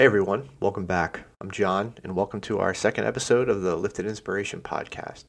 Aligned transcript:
Hey 0.00 0.06
everyone, 0.06 0.48
welcome 0.60 0.86
back. 0.86 1.26
I'm 1.42 1.50
John, 1.50 1.92
and 2.02 2.16
welcome 2.16 2.40
to 2.40 2.58
our 2.58 2.72
second 2.72 3.04
episode 3.04 3.50
of 3.50 3.60
the 3.60 3.76
Lifted 3.76 4.06
Inspiration 4.06 4.62
podcast, 4.62 5.24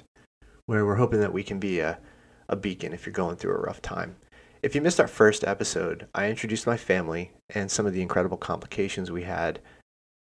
where 0.66 0.86
we're 0.86 0.96
hoping 0.96 1.20
that 1.20 1.34
we 1.34 1.44
can 1.44 1.60
be 1.60 1.82
a, 1.82 2.00
a 2.48 2.56
beacon 2.56 2.94
if 2.94 3.06
you're 3.06 3.12
going 3.12 3.36
through 3.36 3.54
a 3.54 3.60
rough 3.60 3.82
time. 3.82 4.16
If 4.64 4.74
you 4.74 4.80
missed 4.80 5.02
our 5.02 5.10
first 5.10 5.44
episode, 5.44 6.08
I 6.16 6.30
introduced 6.30 6.66
my 6.66 6.78
family 6.78 7.34
and 7.50 7.70
some 7.70 7.86
of 7.86 7.92
the 7.92 8.02
incredible 8.02 8.38
complications 8.38 9.12
we 9.12 9.24
had 9.24 9.60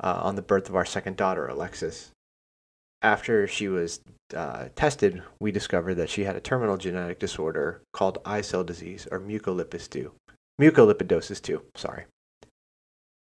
uh, 0.02 0.22
on 0.24 0.38
the 0.38 0.42
birth 0.42 0.70
of 0.70 0.76
our 0.78 0.86
second 0.86 1.18
daughter, 1.18 1.46
Alexis. 1.46 2.12
After 3.02 3.46
she 3.46 3.68
was 3.68 4.00
uh, 4.34 4.70
tested, 4.74 5.22
we 5.42 5.52
discovered 5.52 5.96
that 5.96 6.10
she 6.10 6.24
had 6.24 6.38
a 6.38 6.40
terminal 6.40 6.78
genetic 6.78 7.20
disorder 7.20 7.82
called 7.92 8.20
I-cell 8.24 8.64
disease 8.64 9.06
or 9.12 9.20
mucolipis 9.20 9.90
2. 9.90 10.14
Mucolipidosis 10.62 11.42
2, 11.42 11.62
sorry. 11.76 12.06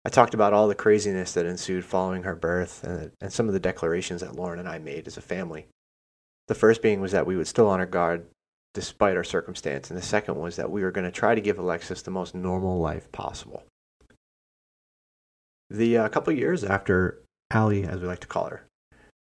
I 0.07 0.09
talked 0.09 0.35
about 0.35 0.53
all 0.53 0.69
the 0.69 0.77
craziness 0.77 1.33
that 1.33 1.47
ensued 1.47 1.85
following 1.85 2.23
her 2.23 2.37
birth 2.37 2.85
and, 2.85 3.11
and 3.21 3.33
some 3.33 3.49
of 3.49 3.55
the 3.55 3.59
declarations 3.59 4.21
that 4.21 4.37
Lauren 4.37 4.61
and 4.61 4.69
I 4.69 4.79
made 4.79 5.09
as 5.09 5.17
a 5.17 5.21
family. 5.21 5.67
The 6.47 6.55
first 6.55 6.81
being 6.81 7.01
was 7.01 7.11
that 7.11 7.27
we 7.27 7.35
would 7.35 7.49
still 7.49 7.67
honor 7.67 7.87
God 7.87 8.23
despite 8.73 9.17
our 9.17 9.25
circumstance, 9.25 9.91
and 9.91 9.99
the 9.99 10.05
second 10.05 10.37
was 10.37 10.55
that 10.55 10.71
we 10.71 10.85
were 10.85 10.93
going 10.93 11.07
to 11.07 11.11
try 11.11 11.35
to 11.35 11.41
give 11.41 11.59
Alexis 11.59 12.03
the 12.03 12.13
most 12.13 12.37
normal 12.37 12.79
life 12.79 13.11
possible. 13.11 13.65
The 15.71 15.99
uh, 15.99 16.09
couple 16.09 16.33
years 16.35 16.63
after 16.63 17.21
Allie, 17.51 17.83
as 17.83 18.01
we 18.01 18.07
like 18.07 18.21
to 18.21 18.29
call 18.29 18.47
her, 18.51 18.65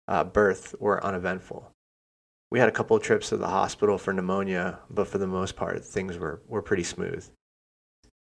uh, 0.07 0.25
birth 0.25 0.75
were 0.79 1.03
uneventful. 1.03 1.71
We 2.51 2.59
had 2.59 2.69
a 2.69 2.73
couple 2.73 2.95
of 2.95 3.03
trips 3.03 3.31
to 3.31 3.39
the 3.39 3.49
hospital 3.49 3.97
for 3.97 4.13
pneumonia, 4.13 4.81
but 4.91 5.09
for 5.09 5.17
the 5.17 5.27
most 5.27 5.57
part, 5.57 5.83
things 5.83 6.19
were, 6.19 6.43
were 6.47 6.61
pretty 6.61 6.85
smooth. 6.85 7.27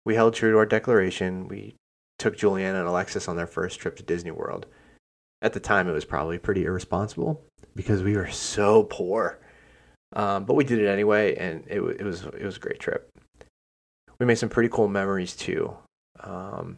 We 0.03 0.15
held 0.15 0.33
true 0.33 0.53
to 0.53 0.57
our 0.57 0.65
declaration. 0.65 1.47
We 1.47 1.75
took 2.19 2.37
Juliana 2.37 2.79
and 2.79 2.87
Alexis 2.87 3.27
on 3.27 3.35
their 3.35 3.47
first 3.47 3.79
trip 3.79 3.95
to 3.95 4.03
Disney 4.03 4.31
World. 4.31 4.67
At 5.41 5.53
the 5.53 5.59
time, 5.59 5.87
it 5.87 5.93
was 5.93 6.05
probably 6.05 6.37
pretty 6.37 6.65
irresponsible 6.65 7.41
because 7.75 8.03
we 8.03 8.15
were 8.15 8.29
so 8.29 8.83
poor. 8.83 9.39
Um, 10.13 10.43
but 10.43 10.55
we 10.55 10.63
did 10.63 10.79
it 10.79 10.87
anyway, 10.87 11.35
and 11.35 11.63
it, 11.67 11.81
it 11.81 12.03
was 12.03 12.25
it 12.25 12.43
was 12.43 12.57
a 12.57 12.59
great 12.59 12.79
trip. 12.79 13.09
We 14.19 14.25
made 14.25 14.37
some 14.37 14.49
pretty 14.49 14.69
cool 14.69 14.87
memories 14.87 15.35
too. 15.35 15.75
Um, 16.19 16.77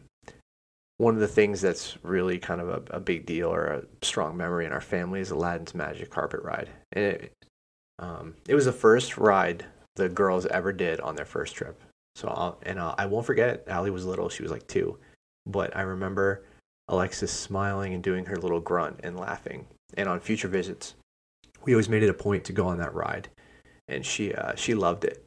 one 0.98 1.14
of 1.14 1.20
the 1.20 1.28
things 1.28 1.60
that's 1.60 1.96
really 2.04 2.38
kind 2.38 2.60
of 2.60 2.68
a, 2.68 2.96
a, 2.96 3.00
big 3.00 3.26
deal 3.26 3.52
or 3.52 3.64
a 3.66 3.82
strong 4.02 4.36
memory 4.36 4.66
in 4.66 4.72
our 4.72 4.80
family 4.80 5.18
is 5.18 5.32
Aladdin's 5.32 5.74
Magic 5.74 6.10
Carpet 6.10 6.42
Ride, 6.42 6.68
and 6.92 7.04
it 7.04 7.32
um, 7.98 8.34
it 8.48 8.54
was 8.54 8.66
the 8.66 8.72
first 8.72 9.16
ride 9.16 9.64
the 9.96 10.08
girls 10.08 10.46
ever 10.46 10.72
did 10.72 11.00
on 11.00 11.16
their 11.16 11.24
first 11.24 11.56
trip. 11.56 11.82
So 12.14 12.28
I'll, 12.28 12.58
and 12.64 12.78
I'll, 12.78 12.94
I 12.98 13.06
will 13.06 13.18
not 13.18 13.26
forget. 13.26 13.64
Allie 13.66 13.90
was 13.90 14.04
little; 14.04 14.28
she 14.28 14.42
was 14.42 14.52
like 14.52 14.66
two, 14.66 14.98
but 15.46 15.76
I 15.76 15.82
remember 15.82 16.44
Alexis 16.88 17.32
smiling 17.32 17.94
and 17.94 18.02
doing 18.02 18.26
her 18.26 18.36
little 18.36 18.60
grunt 18.60 19.00
and 19.02 19.18
laughing. 19.18 19.66
And 19.96 20.08
on 20.08 20.20
future 20.20 20.48
visits, 20.48 20.94
we 21.64 21.74
always 21.74 21.88
made 21.88 22.02
it 22.02 22.10
a 22.10 22.14
point 22.14 22.44
to 22.44 22.52
go 22.52 22.66
on 22.66 22.78
that 22.78 22.94
ride, 22.94 23.28
and 23.88 24.04
she 24.04 24.34
uh, 24.34 24.54
she 24.56 24.74
loved 24.74 25.04
it. 25.04 25.24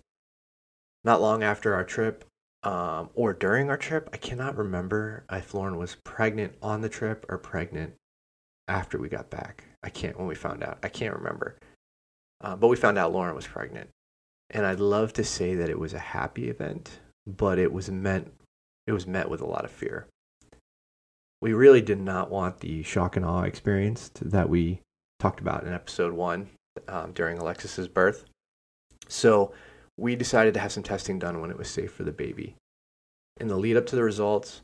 Not 1.04 1.22
long 1.22 1.44
after 1.44 1.74
our 1.74 1.84
trip, 1.84 2.26
um, 2.64 3.10
or 3.14 3.34
during 3.34 3.70
our 3.70 3.78
trip, 3.78 4.10
I 4.12 4.18
cannot 4.18 4.58
remember 4.58 5.24
if 5.32 5.54
Lauren 5.54 5.78
was 5.78 5.98
pregnant 6.04 6.56
on 6.62 6.82
the 6.82 6.90
trip 6.90 7.26
or 7.30 7.38
pregnant 7.38 7.94
after 8.68 8.98
we 8.98 9.08
got 9.08 9.30
back. 9.30 9.66
I 9.84 9.90
can't 9.90 10.18
when 10.18 10.28
we 10.28 10.36
found 10.36 10.64
out. 10.64 10.80
I 10.84 10.90
can't 10.90 11.16
remember, 11.16 11.58
uh, 12.42 12.56
but 12.56 12.68
we 12.68 12.76
found 12.76 12.98
out 12.98 13.14
Lauren 13.14 13.36
was 13.36 13.48
pregnant, 13.48 13.90
and 14.50 14.66
I'd 14.66 14.80
love 14.80 15.14
to 15.14 15.24
say 15.24 15.56
that 15.56 15.70
it 15.70 15.80
was 15.80 15.94
a 15.94 16.00
happy 16.00 16.50
event, 16.50 17.00
but 17.28 17.60
it 17.60 17.72
was 17.72 17.90
meant 17.90 18.34
it 18.88 18.92
was 18.92 19.08
met 19.08 19.30
with 19.30 19.42
a 19.42 19.46
lot 19.46 19.66
of 19.66 19.72
fear. 19.72 20.08
We 21.42 21.54
really 21.54 21.82
did 21.82 22.00
not 22.00 22.32
want 22.32 22.60
the 22.60 22.84
shock 22.84 23.16
and 23.16 23.26
awe 23.26 23.44
experience 23.44 24.12
that 24.22 24.50
we 24.50 24.80
talked 25.20 25.40
about 25.40 25.66
in 25.66 25.74
episode 25.74 26.14
one 26.14 26.50
um, 26.88 27.12
during 27.14 27.38
Alexis's 27.38 27.88
birth. 27.88 28.26
So 29.08 29.54
we 29.98 30.16
decided 30.16 30.54
to 30.56 30.60
have 30.60 30.72
some 30.72 30.84
testing 30.84 31.20
done 31.20 31.42
when 31.42 31.52
it 31.52 31.58
was 31.58 31.70
safe 31.70 31.92
for 31.92 32.04
the 32.04 32.12
baby. 32.12 32.56
In 33.40 33.48
the 33.48 33.58
lead 33.58 33.78
up 33.78 33.86
to 33.88 33.96
the 33.96 34.04
results, 34.04 34.62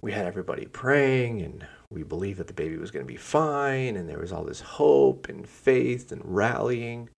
we 0.00 0.12
had 0.12 0.26
everybody 0.26 0.66
praying 0.66 1.42
and 1.42 1.66
we 1.90 2.02
believed 2.02 2.38
that 2.38 2.46
the 2.46 2.52
baby 2.52 2.76
was 2.76 2.90
going 2.90 3.04
to 3.04 3.12
be 3.12 3.18
fine 3.18 3.96
and 3.96 4.08
there 4.08 4.18
was 4.18 4.32
all 4.32 4.44
this 4.44 4.60
hope 4.60 5.28
and 5.28 5.48
faith 5.48 6.12
and 6.12 6.22
rallying. 6.24 7.08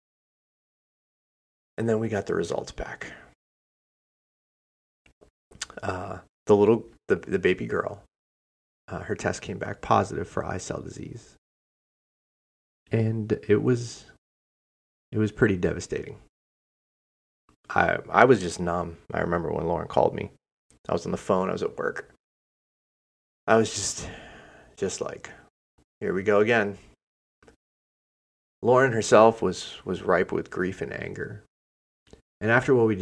And 1.77 1.89
then 1.89 1.99
we 1.99 2.09
got 2.09 2.27
the 2.27 2.35
results 2.35 2.73
back. 2.73 3.13
Uh, 5.83 6.19
the 6.49 6.57
little 6.57 6.85
the, 7.07 7.17
the 7.17 7.39
baby 7.39 7.67
girl 7.67 8.03
uh, 8.89 9.01
her 9.01 9.15
test 9.15 9.43
came 9.43 9.59
back 9.59 9.81
positive 9.81 10.27
for 10.27 10.45
I-cell 10.45 10.81
disease. 10.81 11.37
And 12.91 13.39
it 13.47 13.63
was 13.63 14.07
it 15.13 15.19
was 15.19 15.31
pretty 15.31 15.57
devastating. 15.57 16.17
I 17.69 17.99
i 18.11 18.25
was 18.25 18.41
just 18.41 18.61
numb. 18.61 18.97
I 19.13 19.21
remember 19.21 19.53
when 19.53 19.67
lauren 19.67 19.89
called 19.89 20.15
me. 20.15 20.31
I 20.89 20.93
was 20.93 21.05
on 21.05 21.13
the 21.13 21.19
phone. 21.19 21.51
I 21.51 21.53
was 21.53 21.63
at 21.63 21.77
work. 21.77 22.11
I 23.47 23.57
was 23.57 23.75
just 23.75 24.09
just 24.77 25.01
like 25.03 25.31
here 26.01 26.15
we 26.15 26.23
go 26.23 26.41
again. 26.41 26.79
Lauren 28.63 28.93
herself 28.93 29.43
was 29.43 29.75
was 29.85 30.03
ripe 30.03 30.33
with 30.33 30.51
grief 30.51 30.81
and 30.81 30.93
anger. 30.93 31.45
And 32.41 32.51
after 32.51 32.75
what 32.75 32.87
we 32.87 32.95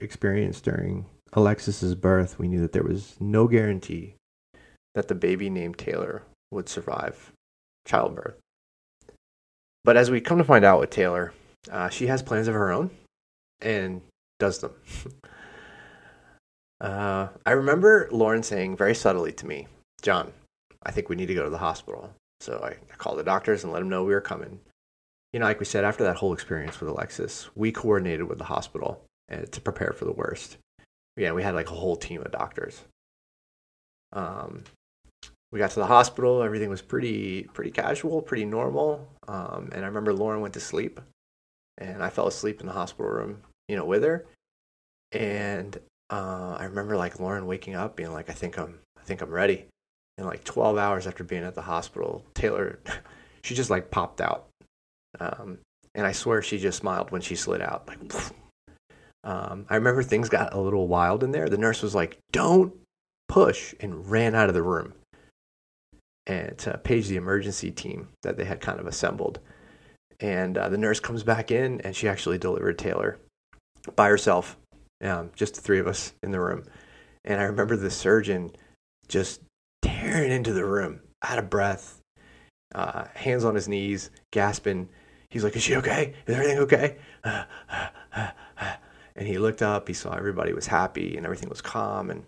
experienced 0.00 0.64
during 0.64 1.06
Alexis's 1.36 1.94
birth, 1.94 2.38
we 2.38 2.48
knew 2.48 2.62
that 2.62 2.72
there 2.72 2.82
was 2.82 3.14
no 3.20 3.46
guarantee 3.46 4.14
that 4.94 5.08
the 5.08 5.14
baby 5.14 5.50
named 5.50 5.76
Taylor 5.76 6.22
would 6.50 6.66
survive 6.66 7.30
childbirth. 7.86 8.38
But 9.84 9.98
as 9.98 10.10
we 10.10 10.22
come 10.22 10.38
to 10.38 10.44
find 10.44 10.64
out 10.64 10.80
with 10.80 10.88
Taylor, 10.88 11.34
uh, 11.70 11.90
she 11.90 12.06
has 12.06 12.22
plans 12.22 12.48
of 12.48 12.54
her 12.54 12.72
own 12.72 12.90
and 13.60 14.00
does 14.38 14.60
them. 14.60 14.72
uh, 16.80 17.28
I 17.44 17.50
remember 17.52 18.08
Lauren 18.10 18.42
saying 18.42 18.78
very 18.78 18.94
subtly 18.94 19.32
to 19.32 19.46
me, 19.46 19.68
John, 20.00 20.32
I 20.82 20.90
think 20.90 21.10
we 21.10 21.16
need 21.16 21.26
to 21.26 21.34
go 21.34 21.44
to 21.44 21.50
the 21.50 21.58
hospital. 21.58 22.14
So 22.40 22.60
I, 22.64 22.70
I 22.70 22.96
called 22.96 23.18
the 23.18 23.24
doctors 23.24 23.62
and 23.62 23.72
let 23.74 23.80
them 23.80 23.90
know 23.90 24.04
we 24.04 24.14
were 24.14 24.22
coming. 24.22 24.60
You 25.34 25.40
know, 25.40 25.46
like 25.46 25.60
we 25.60 25.66
said, 25.66 25.84
after 25.84 26.04
that 26.04 26.16
whole 26.16 26.32
experience 26.32 26.80
with 26.80 26.88
Alexis, 26.88 27.50
we 27.54 27.72
coordinated 27.72 28.26
with 28.26 28.38
the 28.38 28.44
hospital 28.44 29.02
uh, 29.30 29.42
to 29.50 29.60
prepare 29.60 29.92
for 29.92 30.06
the 30.06 30.12
worst 30.12 30.56
yeah, 31.16 31.32
we 31.32 31.42
had 31.42 31.54
like 31.54 31.70
a 31.70 31.74
whole 31.74 31.96
team 31.96 32.20
of 32.20 32.30
doctors. 32.30 32.82
Um, 34.12 34.64
we 35.52 35.58
got 35.58 35.70
to 35.70 35.80
the 35.80 35.86
hospital. 35.86 36.42
Everything 36.42 36.68
was 36.68 36.82
pretty 36.82 37.44
pretty 37.54 37.70
casual, 37.70 38.20
pretty 38.20 38.44
normal. 38.44 39.08
Um, 39.28 39.70
and 39.72 39.84
I 39.84 39.88
remember 39.88 40.12
Lauren 40.12 40.40
went 40.40 40.54
to 40.54 40.60
sleep, 40.60 41.00
and 41.78 42.02
I 42.02 42.10
fell 42.10 42.26
asleep 42.26 42.60
in 42.60 42.66
the 42.66 42.72
hospital 42.72 43.10
room, 43.10 43.42
you 43.68 43.76
know, 43.76 43.84
with 43.84 44.02
her. 44.02 44.26
And 45.12 45.78
uh, 46.10 46.56
I 46.58 46.64
remember 46.64 46.96
like 46.96 47.20
Lauren 47.20 47.46
waking 47.46 47.74
up, 47.74 47.96
being 47.96 48.12
like, 48.12 48.28
"I 48.28 48.34
think 48.34 48.58
I'm, 48.58 48.80
I 48.98 49.02
think 49.04 49.22
I'm 49.22 49.30
ready." 49.30 49.66
And 50.18 50.26
like 50.26 50.44
12 50.44 50.78
hours 50.78 51.06
after 51.06 51.24
being 51.24 51.44
at 51.44 51.54
the 51.54 51.62
hospital, 51.62 52.24
Taylor, 52.34 52.78
she 53.42 53.54
just 53.54 53.70
like 53.70 53.90
popped 53.90 54.20
out. 54.20 54.48
Um, 55.20 55.58
and 55.94 56.06
I 56.06 56.12
swear 56.12 56.42
she 56.42 56.58
just 56.58 56.78
smiled 56.78 57.10
when 57.10 57.22
she 57.22 57.36
slid 57.36 57.62
out, 57.62 57.88
like. 57.88 58.00
Um, 59.26 59.66
I 59.68 59.74
remember 59.74 60.02
things 60.02 60.28
got 60.28 60.54
a 60.54 60.60
little 60.60 60.86
wild 60.86 61.24
in 61.24 61.32
there. 61.32 61.48
The 61.48 61.58
nurse 61.58 61.82
was 61.82 61.94
like, 61.94 62.18
"Don't 62.30 62.72
push," 63.28 63.74
and 63.80 64.08
ran 64.08 64.34
out 64.34 64.48
of 64.48 64.54
the 64.54 64.62
room 64.62 64.94
and 66.26 66.56
to 66.58 66.78
page 66.78 67.08
the 67.08 67.16
emergency 67.16 67.70
team 67.70 68.08
that 68.22 68.36
they 68.36 68.44
had 68.44 68.60
kind 68.60 68.80
of 68.80 68.86
assembled. 68.86 69.40
And 70.20 70.56
uh, 70.56 70.68
the 70.68 70.78
nurse 70.78 71.00
comes 71.00 71.22
back 71.22 71.50
in, 71.50 71.80
and 71.82 71.94
she 71.94 72.08
actually 72.08 72.38
delivered 72.38 72.78
Taylor 72.78 73.18
by 73.94 74.08
herself, 74.08 74.56
um, 75.02 75.30
just 75.36 75.54
the 75.54 75.60
three 75.60 75.78
of 75.78 75.86
us 75.86 76.14
in 76.22 76.30
the 76.30 76.40
room. 76.40 76.64
And 77.24 77.40
I 77.40 77.44
remember 77.44 77.76
the 77.76 77.90
surgeon 77.90 78.52
just 79.08 79.40
tearing 79.82 80.32
into 80.32 80.52
the 80.52 80.64
room, 80.64 81.00
out 81.22 81.38
of 81.38 81.50
breath, 81.50 82.00
uh, 82.74 83.04
hands 83.14 83.44
on 83.44 83.54
his 83.54 83.68
knees, 83.68 84.10
gasping. 84.32 84.88
He's 85.30 85.44
like, 85.44 85.56
"Is 85.56 85.62
she 85.62 85.76
okay? 85.76 86.14
Is 86.26 86.34
everything 86.34 86.58
okay?" 86.58 86.96
And 89.16 89.26
he 89.26 89.38
looked 89.38 89.62
up 89.62 89.88
he 89.88 89.94
saw 89.94 90.14
everybody 90.14 90.52
was 90.52 90.66
happy 90.66 91.16
and 91.16 91.26
everything 91.26 91.48
was 91.48 91.60
calm 91.60 92.10
and 92.10 92.24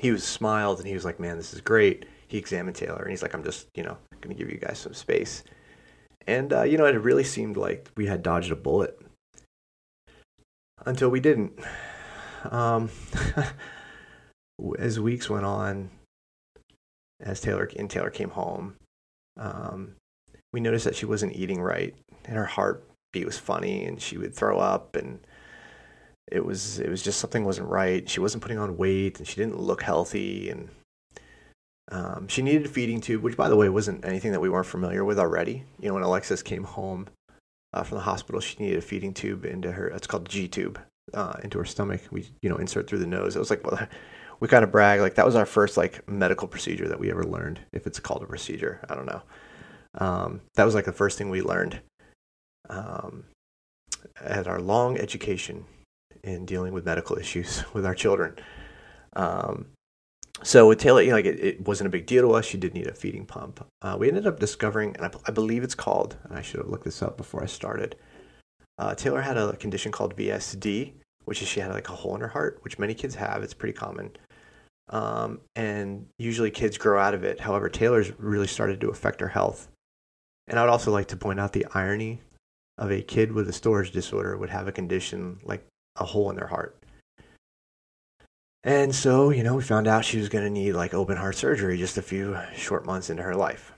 he 0.00 0.10
was 0.10 0.24
smiled 0.24 0.78
and 0.78 0.86
he 0.86 0.94
was 0.94 1.04
like 1.04 1.20
man 1.20 1.36
this 1.36 1.52
is 1.52 1.60
great. 1.60 2.06
He 2.28 2.38
examined 2.38 2.76
taylor 2.76 3.02
and 3.02 3.10
he's 3.10 3.22
like 3.22 3.34
i'm 3.34 3.44
just 3.44 3.68
you 3.74 3.82
know 3.82 3.96
going 4.20 4.36
to 4.36 4.38
give 4.38 4.52
you 4.52 4.58
guys 4.58 4.78
some 4.78 4.94
space. 4.94 5.44
And 6.26 6.52
uh, 6.52 6.62
you 6.62 6.76
know 6.76 6.84
it 6.84 6.94
really 7.00 7.24
seemed 7.24 7.56
like 7.56 7.90
we 7.96 8.06
had 8.06 8.22
dodged 8.22 8.52
a 8.52 8.56
bullet. 8.56 9.00
Until 10.86 11.10
we 11.10 11.20
didn't. 11.20 11.58
Um, 12.44 12.90
as 14.78 15.00
weeks 15.00 15.28
went 15.30 15.44
on 15.44 15.90
as 17.20 17.40
taylor 17.40 17.68
and 17.78 17.88
taylor 17.90 18.10
came 18.10 18.30
home 18.30 18.76
um, 19.38 19.94
we 20.52 20.60
noticed 20.60 20.84
that 20.84 20.96
she 20.96 21.06
wasn't 21.06 21.34
eating 21.34 21.60
right 21.60 21.94
and 22.24 22.36
her 22.36 22.44
heartbeat 22.44 23.26
was 23.26 23.38
funny 23.38 23.84
and 23.84 24.00
she 24.00 24.18
would 24.18 24.34
throw 24.34 24.58
up 24.58 24.96
and 24.96 25.20
it 26.30 26.44
was 26.44 26.78
it 26.78 26.88
was 26.90 27.02
just 27.02 27.20
something 27.20 27.44
wasn't 27.44 27.68
right. 27.68 28.08
She 28.08 28.20
wasn't 28.20 28.42
putting 28.42 28.58
on 28.58 28.76
weight, 28.76 29.18
and 29.18 29.26
she 29.26 29.36
didn't 29.36 29.58
look 29.60 29.82
healthy. 29.82 30.50
And 30.50 30.68
Um, 31.92 32.28
she 32.28 32.42
needed 32.42 32.66
a 32.66 32.68
feeding 32.68 33.00
tube, 33.00 33.22
which, 33.22 33.36
by 33.36 33.48
the 33.48 33.56
way, 33.56 33.68
wasn't 33.68 34.04
anything 34.04 34.30
that 34.32 34.40
we 34.40 34.48
weren't 34.48 34.66
familiar 34.66 35.04
with 35.04 35.18
already. 35.18 35.64
You 35.80 35.88
know, 35.88 35.94
when 35.94 36.04
Alexis 36.04 36.42
came 36.42 36.62
home 36.64 37.08
uh, 37.72 37.82
from 37.82 37.98
the 37.98 38.04
hospital, 38.04 38.40
she 38.40 38.62
needed 38.62 38.78
a 38.78 38.82
feeding 38.82 39.12
tube 39.12 39.44
into 39.44 39.72
her. 39.72 39.88
It's 39.88 40.06
called 40.06 40.28
G 40.28 40.46
tube 40.48 40.78
uh, 41.14 41.34
into 41.42 41.58
her 41.58 41.64
stomach. 41.64 42.02
We, 42.12 42.30
you 42.42 42.48
know, 42.48 42.58
insert 42.58 42.88
through 42.88 43.00
the 43.00 43.06
nose. 43.08 43.34
It 43.34 43.40
was 43.40 43.50
like, 43.50 43.64
well, 43.66 43.88
we 44.40 44.48
kind 44.48 44.64
of 44.64 44.70
brag 44.72 45.00
like 45.00 45.16
that 45.16 45.26
was 45.26 45.34
our 45.34 45.46
first 45.46 45.76
like 45.76 46.08
medical 46.08 46.48
procedure 46.48 46.88
that 46.88 47.00
we 47.00 47.10
ever 47.10 47.24
learned. 47.24 47.60
If 47.72 47.86
it's 47.86 48.00
called 48.00 48.22
a 48.22 48.26
procedure, 48.26 48.80
I 48.88 48.94
don't 48.94 49.06
know. 49.06 49.22
Um, 49.98 50.40
that 50.54 50.64
was 50.64 50.74
like 50.74 50.84
the 50.84 50.92
first 50.92 51.18
thing 51.18 51.28
we 51.28 51.42
learned 51.42 51.80
um, 52.68 53.24
at 54.20 54.46
our 54.46 54.60
long 54.60 54.96
education 54.96 55.64
in 56.22 56.46
dealing 56.46 56.72
with 56.72 56.84
medical 56.84 57.18
issues 57.18 57.64
with 57.72 57.84
our 57.86 57.94
children. 57.94 58.36
Um, 59.14 59.66
so 60.42 60.68
with 60.68 60.78
Taylor, 60.78 61.02
you 61.02 61.10
know, 61.10 61.16
like 61.16 61.26
it, 61.26 61.40
it, 61.40 61.66
wasn't 61.66 61.88
a 61.88 61.90
big 61.90 62.06
deal 62.06 62.22
to 62.22 62.32
us. 62.32 62.46
She 62.46 62.56
did 62.56 62.72
need 62.72 62.86
a 62.86 62.94
feeding 62.94 63.26
pump. 63.26 63.66
Uh, 63.82 63.96
we 63.98 64.08
ended 64.08 64.26
up 64.26 64.40
discovering, 64.40 64.96
and 64.96 65.06
I, 65.06 65.10
I, 65.26 65.32
believe 65.32 65.62
it's 65.62 65.74
called, 65.74 66.16
and 66.24 66.38
I 66.38 66.42
should 66.42 66.60
have 66.60 66.68
looked 66.68 66.84
this 66.84 67.02
up 67.02 67.16
before 67.16 67.42
I 67.42 67.46
started. 67.46 67.96
Uh, 68.78 68.94
Taylor 68.94 69.20
had 69.20 69.36
a 69.36 69.54
condition 69.56 69.92
called 69.92 70.16
VSD, 70.16 70.94
which 71.26 71.42
is 71.42 71.48
she 71.48 71.60
had 71.60 71.72
like 71.72 71.88
a 71.90 71.94
hole 71.94 72.14
in 72.14 72.22
her 72.22 72.28
heart, 72.28 72.58
which 72.62 72.78
many 72.78 72.94
kids 72.94 73.14
have. 73.16 73.42
It's 73.42 73.52
pretty 73.52 73.74
common. 73.74 74.12
Um, 74.88 75.40
and 75.54 76.06
usually 76.18 76.50
kids 76.50 76.78
grow 76.78 76.98
out 76.98 77.14
of 77.14 77.22
it. 77.22 77.40
However, 77.40 77.68
Taylor's 77.68 78.18
really 78.18 78.46
started 78.46 78.80
to 78.80 78.88
affect 78.88 79.20
her 79.20 79.28
health. 79.28 79.68
And 80.48 80.58
I 80.58 80.62
would 80.62 80.70
also 80.70 80.90
like 80.90 81.08
to 81.08 81.16
point 81.16 81.38
out 81.38 81.52
the 81.52 81.66
irony 81.74 82.22
of 82.78 82.90
a 82.90 83.02
kid 83.02 83.30
with 83.30 83.48
a 83.48 83.52
storage 83.52 83.92
disorder 83.92 84.36
would 84.36 84.50
have 84.50 84.66
a 84.66 84.72
condition 84.72 85.38
like 85.44 85.64
a 86.00 86.04
hole 86.04 86.30
in 86.30 86.36
their 86.36 86.46
heart. 86.46 86.76
And 88.62 88.94
so, 88.94 89.30
you 89.30 89.42
know, 89.42 89.54
we 89.54 89.62
found 89.62 89.86
out 89.86 90.04
she 90.04 90.18
was 90.18 90.28
going 90.28 90.44
to 90.44 90.50
need 90.50 90.72
like 90.72 90.92
open 90.92 91.16
heart 91.16 91.36
surgery 91.36 91.78
just 91.78 91.96
a 91.96 92.02
few 92.02 92.38
short 92.54 92.84
months 92.84 93.08
into 93.08 93.22
her 93.22 93.34
life. 93.34 93.72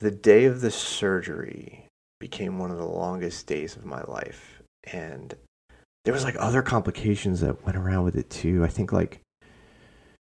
The 0.00 0.10
day 0.10 0.44
of 0.44 0.60
the 0.60 0.70
surgery 0.70 1.86
became 2.18 2.58
one 2.58 2.70
of 2.70 2.78
the 2.78 2.86
longest 2.86 3.46
days 3.46 3.76
of 3.76 3.84
my 3.84 4.02
life. 4.02 4.62
And 4.84 5.34
there 6.04 6.14
was 6.14 6.24
like 6.24 6.36
other 6.38 6.62
complications 6.62 7.40
that 7.40 7.64
went 7.64 7.78
around 7.78 8.04
with 8.04 8.16
it 8.16 8.28
too. 8.30 8.64
I 8.64 8.68
think 8.68 8.92
like 8.92 9.20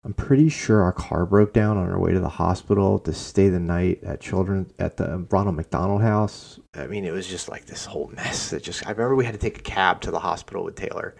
I'm 0.04 0.12
pretty 0.12 0.50
sure 0.50 0.82
our 0.82 0.92
car 0.92 1.24
broke 1.24 1.54
down 1.54 1.78
on 1.78 1.88
our 1.88 1.98
way 1.98 2.12
to 2.12 2.20
the 2.20 2.28
hospital 2.28 2.98
to 3.00 3.12
stay 3.14 3.48
the 3.48 3.58
night 3.58 4.04
at 4.04 4.20
children 4.20 4.70
at 4.78 4.98
the 4.98 5.26
Ronald 5.30 5.56
McDonald 5.56 6.02
House. 6.02 6.60
I 6.74 6.86
mean, 6.86 7.06
it 7.06 7.12
was 7.12 7.26
just 7.26 7.48
like 7.48 7.64
this 7.64 7.86
whole 7.86 8.08
mess. 8.08 8.50
That 8.50 8.62
just 8.62 8.86
I 8.86 8.90
remember 8.90 9.16
we 9.16 9.24
had 9.24 9.32
to 9.32 9.40
take 9.40 9.58
a 9.58 9.62
cab 9.62 10.02
to 10.02 10.10
the 10.10 10.18
hospital 10.18 10.62
with 10.62 10.76
Taylor, 10.76 11.14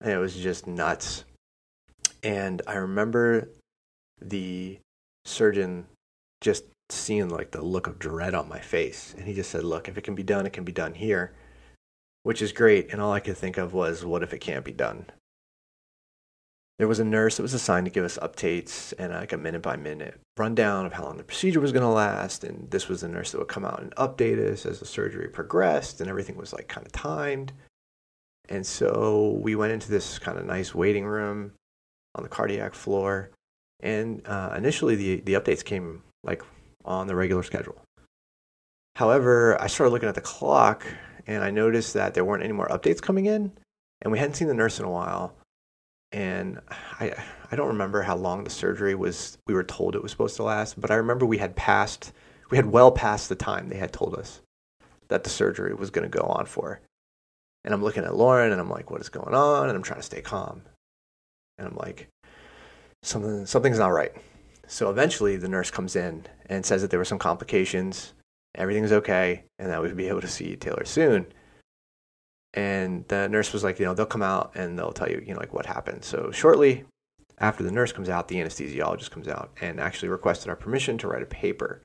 and 0.00 0.12
it 0.12 0.18
was 0.18 0.36
just 0.36 0.68
nuts. 0.68 1.24
And 2.22 2.62
I 2.68 2.76
remember 2.76 3.48
the 4.20 4.78
surgeon 5.24 5.86
just 6.40 6.64
seeing 6.90 7.28
like 7.28 7.50
the 7.50 7.62
look 7.62 7.88
of 7.88 7.98
dread 7.98 8.34
on 8.34 8.48
my 8.48 8.60
face, 8.60 9.16
and 9.18 9.26
he 9.26 9.34
just 9.34 9.50
said, 9.50 9.64
"Look, 9.64 9.88
if 9.88 9.98
it 9.98 10.02
can 10.02 10.14
be 10.14 10.22
done, 10.22 10.46
it 10.46 10.52
can 10.52 10.64
be 10.64 10.72
done 10.72 10.94
here," 10.94 11.34
which 12.22 12.40
is 12.40 12.52
great. 12.52 12.92
And 12.92 13.02
all 13.02 13.12
I 13.12 13.18
could 13.18 13.36
think 13.36 13.58
of 13.58 13.72
was, 13.72 14.04
"What 14.04 14.22
if 14.22 14.32
it 14.32 14.38
can't 14.38 14.64
be 14.64 14.72
done?" 14.72 15.06
There 16.78 16.88
was 16.88 17.00
a 17.00 17.04
nurse 17.04 17.36
that 17.36 17.42
was 17.42 17.54
assigned 17.54 17.86
to 17.86 17.90
give 17.92 18.04
us 18.04 18.18
updates 18.18 18.94
and 18.98 19.12
like 19.12 19.32
a 19.32 19.36
minute 19.36 19.62
by 19.62 19.76
minute 19.76 20.20
rundown 20.36 20.86
of 20.86 20.92
how 20.92 21.04
long 21.04 21.16
the 21.16 21.24
procedure 21.24 21.58
was 21.58 21.72
going 21.72 21.82
to 21.82 21.88
last. 21.88 22.44
And 22.44 22.70
this 22.70 22.88
was 22.88 23.00
the 23.00 23.08
nurse 23.08 23.32
that 23.32 23.38
would 23.38 23.48
come 23.48 23.64
out 23.64 23.82
and 23.82 23.94
update 23.96 24.38
us 24.38 24.64
as 24.64 24.78
the 24.78 24.86
surgery 24.86 25.28
progressed, 25.28 26.00
and 26.00 26.08
everything 26.08 26.36
was 26.36 26.52
like 26.52 26.68
kind 26.68 26.86
of 26.86 26.92
timed. 26.92 27.52
And 28.48 28.64
so 28.64 29.38
we 29.42 29.56
went 29.56 29.72
into 29.72 29.90
this 29.90 30.18
kind 30.18 30.38
of 30.38 30.46
nice 30.46 30.74
waiting 30.74 31.04
room 31.04 31.52
on 32.14 32.22
the 32.22 32.28
cardiac 32.28 32.74
floor. 32.74 33.30
And 33.80 34.26
uh, 34.26 34.54
initially, 34.56 34.94
the, 34.94 35.20
the 35.20 35.34
updates 35.34 35.64
came 35.64 36.02
like 36.22 36.42
on 36.84 37.08
the 37.08 37.16
regular 37.16 37.42
schedule. 37.42 37.82
However, 38.94 39.60
I 39.60 39.66
started 39.66 39.92
looking 39.92 40.08
at 40.08 40.14
the 40.14 40.20
clock 40.20 40.86
and 41.26 41.44
I 41.44 41.50
noticed 41.50 41.94
that 41.94 42.14
there 42.14 42.24
weren't 42.24 42.42
any 42.42 42.52
more 42.52 42.68
updates 42.68 43.02
coming 43.02 43.26
in. 43.26 43.52
And 44.00 44.12
we 44.12 44.18
hadn't 44.18 44.34
seen 44.34 44.48
the 44.48 44.54
nurse 44.54 44.78
in 44.78 44.84
a 44.84 44.90
while 44.90 45.34
and 46.12 46.60
I 46.70 47.12
I 47.50 47.56
don't 47.56 47.68
remember 47.68 48.02
how 48.02 48.16
long 48.16 48.44
the 48.44 48.50
surgery 48.50 48.94
was. 48.94 49.38
We 49.46 49.54
were 49.54 49.64
told 49.64 49.94
it 49.94 50.02
was 50.02 50.10
supposed 50.10 50.36
to 50.36 50.42
last, 50.42 50.80
but 50.80 50.90
I 50.90 50.94
remember 50.94 51.26
we 51.26 51.38
had 51.38 51.56
passed 51.56 52.12
we 52.50 52.56
had 52.56 52.66
well 52.66 52.90
past 52.90 53.28
the 53.28 53.34
time 53.34 53.68
they 53.68 53.76
had 53.76 53.92
told 53.92 54.14
us 54.14 54.40
that 55.08 55.24
the 55.24 55.30
surgery 55.30 55.74
was 55.74 55.90
going 55.90 56.10
to 56.10 56.18
go 56.18 56.24
on 56.26 56.46
for. 56.46 56.80
And 57.64 57.74
I'm 57.74 57.82
looking 57.82 58.04
at 58.04 58.14
Lauren 58.14 58.52
and 58.52 58.60
I'm 58.60 58.70
like, 58.70 58.90
what 58.90 59.00
is 59.00 59.08
going 59.08 59.34
on? 59.34 59.68
And 59.68 59.76
I'm 59.76 59.82
trying 59.82 60.00
to 60.00 60.06
stay 60.06 60.22
calm. 60.22 60.62
And 61.58 61.68
I'm 61.68 61.76
like, 61.76 62.08
something 63.02 63.46
something's 63.46 63.78
not 63.78 63.88
right. 63.88 64.12
So 64.66 64.90
eventually 64.90 65.36
the 65.36 65.48
nurse 65.48 65.70
comes 65.70 65.96
in 65.96 66.26
and 66.46 66.64
says 66.64 66.82
that 66.82 66.90
there 66.90 67.00
were 67.00 67.04
some 67.04 67.18
complications, 67.18 68.12
everything's 68.54 68.92
okay, 68.92 69.44
and 69.58 69.70
that 69.70 69.82
we'd 69.82 69.96
be 69.96 70.08
able 70.08 70.20
to 70.20 70.28
see 70.28 70.56
Taylor 70.56 70.84
soon 70.84 71.26
and 72.54 73.06
the 73.08 73.28
nurse 73.28 73.52
was 73.52 73.64
like, 73.64 73.78
you 73.78 73.84
know, 73.84 73.94
they'll 73.94 74.06
come 74.06 74.22
out 74.22 74.52
and 74.54 74.78
they'll 74.78 74.92
tell 74.92 75.10
you, 75.10 75.22
you 75.24 75.34
know, 75.34 75.40
like 75.40 75.52
what 75.52 75.66
happened. 75.66 76.04
So 76.04 76.30
shortly 76.30 76.84
after 77.38 77.62
the 77.62 77.70
nurse 77.70 77.92
comes 77.92 78.08
out, 78.08 78.28
the 78.28 78.36
anesthesiologist 78.36 79.10
comes 79.10 79.28
out 79.28 79.50
and 79.60 79.80
actually 79.80 80.08
requested 80.08 80.48
our 80.48 80.56
permission 80.56 80.98
to 80.98 81.08
write 81.08 81.22
a 81.22 81.26
paper. 81.26 81.82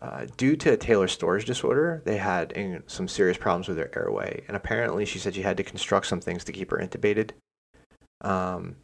Uh, 0.00 0.26
due 0.36 0.56
to 0.56 0.76
Taylor's 0.76 1.12
storage 1.12 1.44
disorder, 1.44 2.02
they 2.04 2.16
had 2.16 2.82
some 2.86 3.06
serious 3.06 3.38
problems 3.38 3.68
with 3.68 3.78
her 3.78 3.90
airway, 3.94 4.42
and 4.48 4.56
apparently, 4.56 5.04
she 5.04 5.20
said 5.20 5.34
she 5.34 5.42
had 5.42 5.56
to 5.56 5.62
construct 5.62 6.06
some 6.06 6.20
things 6.20 6.42
to 6.42 6.50
keep 6.50 6.72
her 6.72 6.78
intubated. 6.78 7.30
Um, 8.20 8.76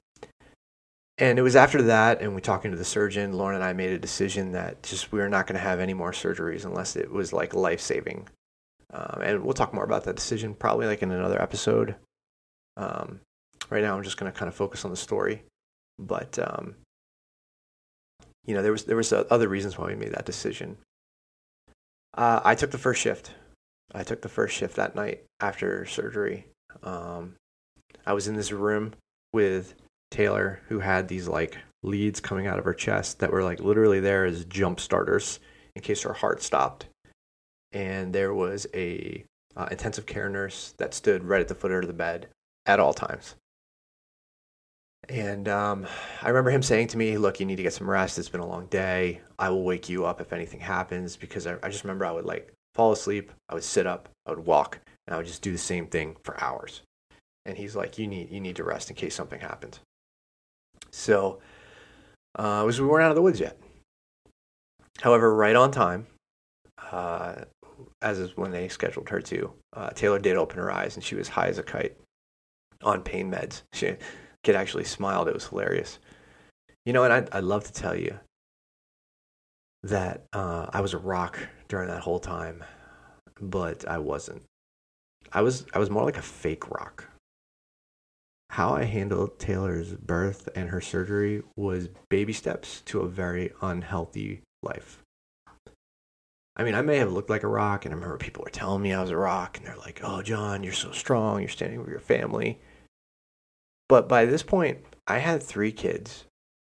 and 1.16 1.36
it 1.36 1.42
was 1.42 1.56
after 1.56 1.82
that, 1.82 2.20
and 2.20 2.36
we 2.36 2.40
talking 2.40 2.70
to 2.70 2.76
the 2.76 2.84
surgeon, 2.84 3.32
Lauren 3.32 3.56
and 3.56 3.64
I 3.64 3.72
made 3.72 3.90
a 3.90 3.98
decision 3.98 4.52
that 4.52 4.84
just 4.84 5.10
we 5.10 5.18
were 5.18 5.28
not 5.28 5.48
going 5.48 5.58
to 5.58 5.64
have 5.64 5.80
any 5.80 5.94
more 5.94 6.12
surgeries 6.12 6.64
unless 6.64 6.94
it 6.94 7.10
was 7.10 7.32
like 7.32 7.52
life 7.52 7.80
saving. 7.80 8.28
Um, 8.92 9.20
and 9.22 9.44
we'll 9.44 9.54
talk 9.54 9.74
more 9.74 9.84
about 9.84 10.04
that 10.04 10.16
decision 10.16 10.54
probably 10.54 10.86
like 10.86 11.02
in 11.02 11.10
another 11.10 11.40
episode. 11.40 11.96
Um, 12.76 13.20
right 13.70 13.82
now, 13.82 13.96
I'm 13.96 14.02
just 14.02 14.16
going 14.16 14.32
to 14.32 14.38
kind 14.38 14.48
of 14.48 14.54
focus 14.54 14.84
on 14.84 14.90
the 14.90 14.96
story, 14.96 15.42
but 15.98 16.38
um, 16.38 16.76
you 18.46 18.54
know, 18.54 18.62
there 18.62 18.72
was 18.72 18.84
there 18.84 18.96
was 18.96 19.12
uh, 19.12 19.24
other 19.30 19.48
reasons 19.48 19.76
why 19.76 19.88
we 19.88 19.94
made 19.94 20.12
that 20.12 20.24
decision. 20.24 20.78
Uh, 22.16 22.40
I 22.44 22.54
took 22.54 22.70
the 22.70 22.78
first 22.78 23.00
shift. 23.00 23.32
I 23.94 24.02
took 24.02 24.22
the 24.22 24.28
first 24.28 24.56
shift 24.56 24.76
that 24.76 24.94
night 24.94 25.24
after 25.40 25.84
surgery. 25.86 26.46
Um, 26.82 27.34
I 28.06 28.12
was 28.12 28.28
in 28.28 28.36
this 28.36 28.52
room 28.52 28.94
with 29.32 29.74
Taylor, 30.10 30.60
who 30.68 30.78
had 30.78 31.08
these 31.08 31.28
like 31.28 31.58
leads 31.82 32.20
coming 32.20 32.46
out 32.46 32.58
of 32.58 32.64
her 32.64 32.74
chest 32.74 33.18
that 33.18 33.32
were 33.32 33.44
like 33.44 33.60
literally 33.60 34.00
there 34.00 34.24
as 34.24 34.44
jump 34.46 34.80
starters 34.80 35.40
in 35.76 35.82
case 35.82 36.02
her 36.02 36.12
heart 36.12 36.42
stopped 36.42 36.86
and 37.72 38.12
there 38.12 38.34
was 38.34 38.66
a 38.74 39.24
uh, 39.56 39.68
intensive 39.70 40.06
care 40.06 40.28
nurse 40.28 40.74
that 40.78 40.94
stood 40.94 41.24
right 41.24 41.40
at 41.40 41.48
the 41.48 41.54
foot 41.54 41.72
of 41.72 41.86
the 41.86 41.92
bed 41.92 42.28
at 42.66 42.80
all 42.80 42.94
times. 42.94 43.34
And 45.08 45.48
um, 45.48 45.86
I 46.22 46.28
remember 46.28 46.50
him 46.50 46.62
saying 46.62 46.88
to 46.88 46.98
me, 46.98 47.16
"Look, 47.16 47.40
you 47.40 47.46
need 47.46 47.56
to 47.56 47.62
get 47.62 47.72
some 47.72 47.88
rest. 47.88 48.18
It's 48.18 48.28
been 48.28 48.40
a 48.40 48.46
long 48.46 48.66
day. 48.66 49.20
I 49.38 49.48
will 49.48 49.62
wake 49.62 49.88
you 49.88 50.04
up 50.04 50.20
if 50.20 50.32
anything 50.32 50.60
happens." 50.60 51.16
Because 51.16 51.46
I, 51.46 51.56
I 51.62 51.70
just 51.70 51.84
remember 51.84 52.04
I 52.04 52.12
would 52.12 52.26
like 52.26 52.52
fall 52.74 52.92
asleep, 52.92 53.32
I 53.48 53.54
would 53.54 53.64
sit 53.64 53.86
up, 53.86 54.08
I 54.26 54.30
would 54.30 54.44
walk, 54.44 54.78
and 55.06 55.14
I 55.14 55.16
would 55.16 55.26
just 55.26 55.42
do 55.42 55.50
the 55.50 55.58
same 55.58 55.86
thing 55.86 56.16
for 56.22 56.40
hours. 56.42 56.82
And 57.46 57.56
he's 57.56 57.74
like, 57.74 57.98
"You 57.98 58.06
need 58.06 58.30
you 58.30 58.40
need 58.40 58.56
to 58.56 58.64
rest 58.64 58.90
in 58.90 58.96
case 58.96 59.14
something 59.14 59.40
happens." 59.40 59.80
So, 60.90 61.40
uh, 62.36 62.62
was 62.66 62.80
we 62.80 62.86
weren't 62.86 63.04
out 63.04 63.10
of 63.10 63.16
the 63.16 63.22
woods 63.22 63.40
yet. 63.40 63.58
However, 65.00 65.34
right 65.34 65.56
on 65.56 65.70
time, 65.70 66.06
uh, 66.92 67.44
as 68.02 68.18
is 68.18 68.36
when 68.36 68.50
they 68.50 68.68
scheduled 68.68 69.08
her 69.08 69.20
to. 69.20 69.52
Uh, 69.72 69.90
Taylor 69.90 70.18
did 70.18 70.36
open 70.36 70.58
her 70.58 70.72
eyes 70.72 70.96
and 70.96 71.04
she 71.04 71.14
was 71.14 71.28
high 71.28 71.48
as 71.48 71.58
a 71.58 71.62
kite 71.62 71.96
on 72.82 73.02
pain 73.02 73.30
meds. 73.30 73.62
She 73.72 73.96
kid 74.42 74.56
actually 74.56 74.84
smiled. 74.84 75.28
It 75.28 75.34
was 75.34 75.46
hilarious. 75.46 75.98
You 76.84 76.92
know, 76.92 77.04
and 77.04 77.12
I'd, 77.12 77.28
I'd 77.32 77.44
love 77.44 77.64
to 77.64 77.72
tell 77.72 77.94
you 77.94 78.18
that 79.82 80.24
uh, 80.32 80.66
I 80.72 80.80
was 80.80 80.94
a 80.94 80.98
rock 80.98 81.38
during 81.68 81.88
that 81.88 82.00
whole 82.00 82.18
time, 82.18 82.64
but 83.40 83.86
I 83.86 83.98
wasn't. 83.98 84.42
I 85.32 85.42
was 85.42 85.66
I 85.74 85.78
was 85.78 85.90
more 85.90 86.04
like 86.04 86.16
a 86.16 86.22
fake 86.22 86.70
rock. 86.70 87.04
How 88.50 88.72
I 88.72 88.84
handled 88.84 89.38
Taylor's 89.38 89.92
birth 89.92 90.48
and 90.56 90.70
her 90.70 90.80
surgery 90.80 91.42
was 91.56 91.90
baby 92.08 92.32
steps 92.32 92.80
to 92.86 93.00
a 93.00 93.08
very 93.08 93.52
unhealthy 93.60 94.40
life. 94.62 95.02
I 96.58 96.64
mean, 96.64 96.74
I 96.74 96.82
may 96.82 96.96
have 96.96 97.12
looked 97.12 97.30
like 97.30 97.44
a 97.44 97.48
rock, 97.48 97.84
and 97.84 97.92
I 97.92 97.94
remember 97.94 98.18
people 98.18 98.42
were 98.44 98.50
telling 98.50 98.82
me 98.82 98.92
I 98.92 99.00
was 99.00 99.10
a 99.10 99.16
rock, 99.16 99.56
and 99.56 99.66
they're 99.66 99.76
like, 99.76 100.00
"Oh, 100.02 100.22
John, 100.22 100.64
you're 100.64 100.72
so 100.72 100.90
strong. 100.90 101.40
You're 101.40 101.48
standing 101.48 101.78
with 101.78 101.88
your 101.88 102.00
family." 102.00 102.60
But 103.88 104.08
by 104.08 104.24
this 104.24 104.42
point, 104.42 104.84
I 105.06 105.18
had 105.18 105.42
three 105.42 105.72
kids. 105.72 106.24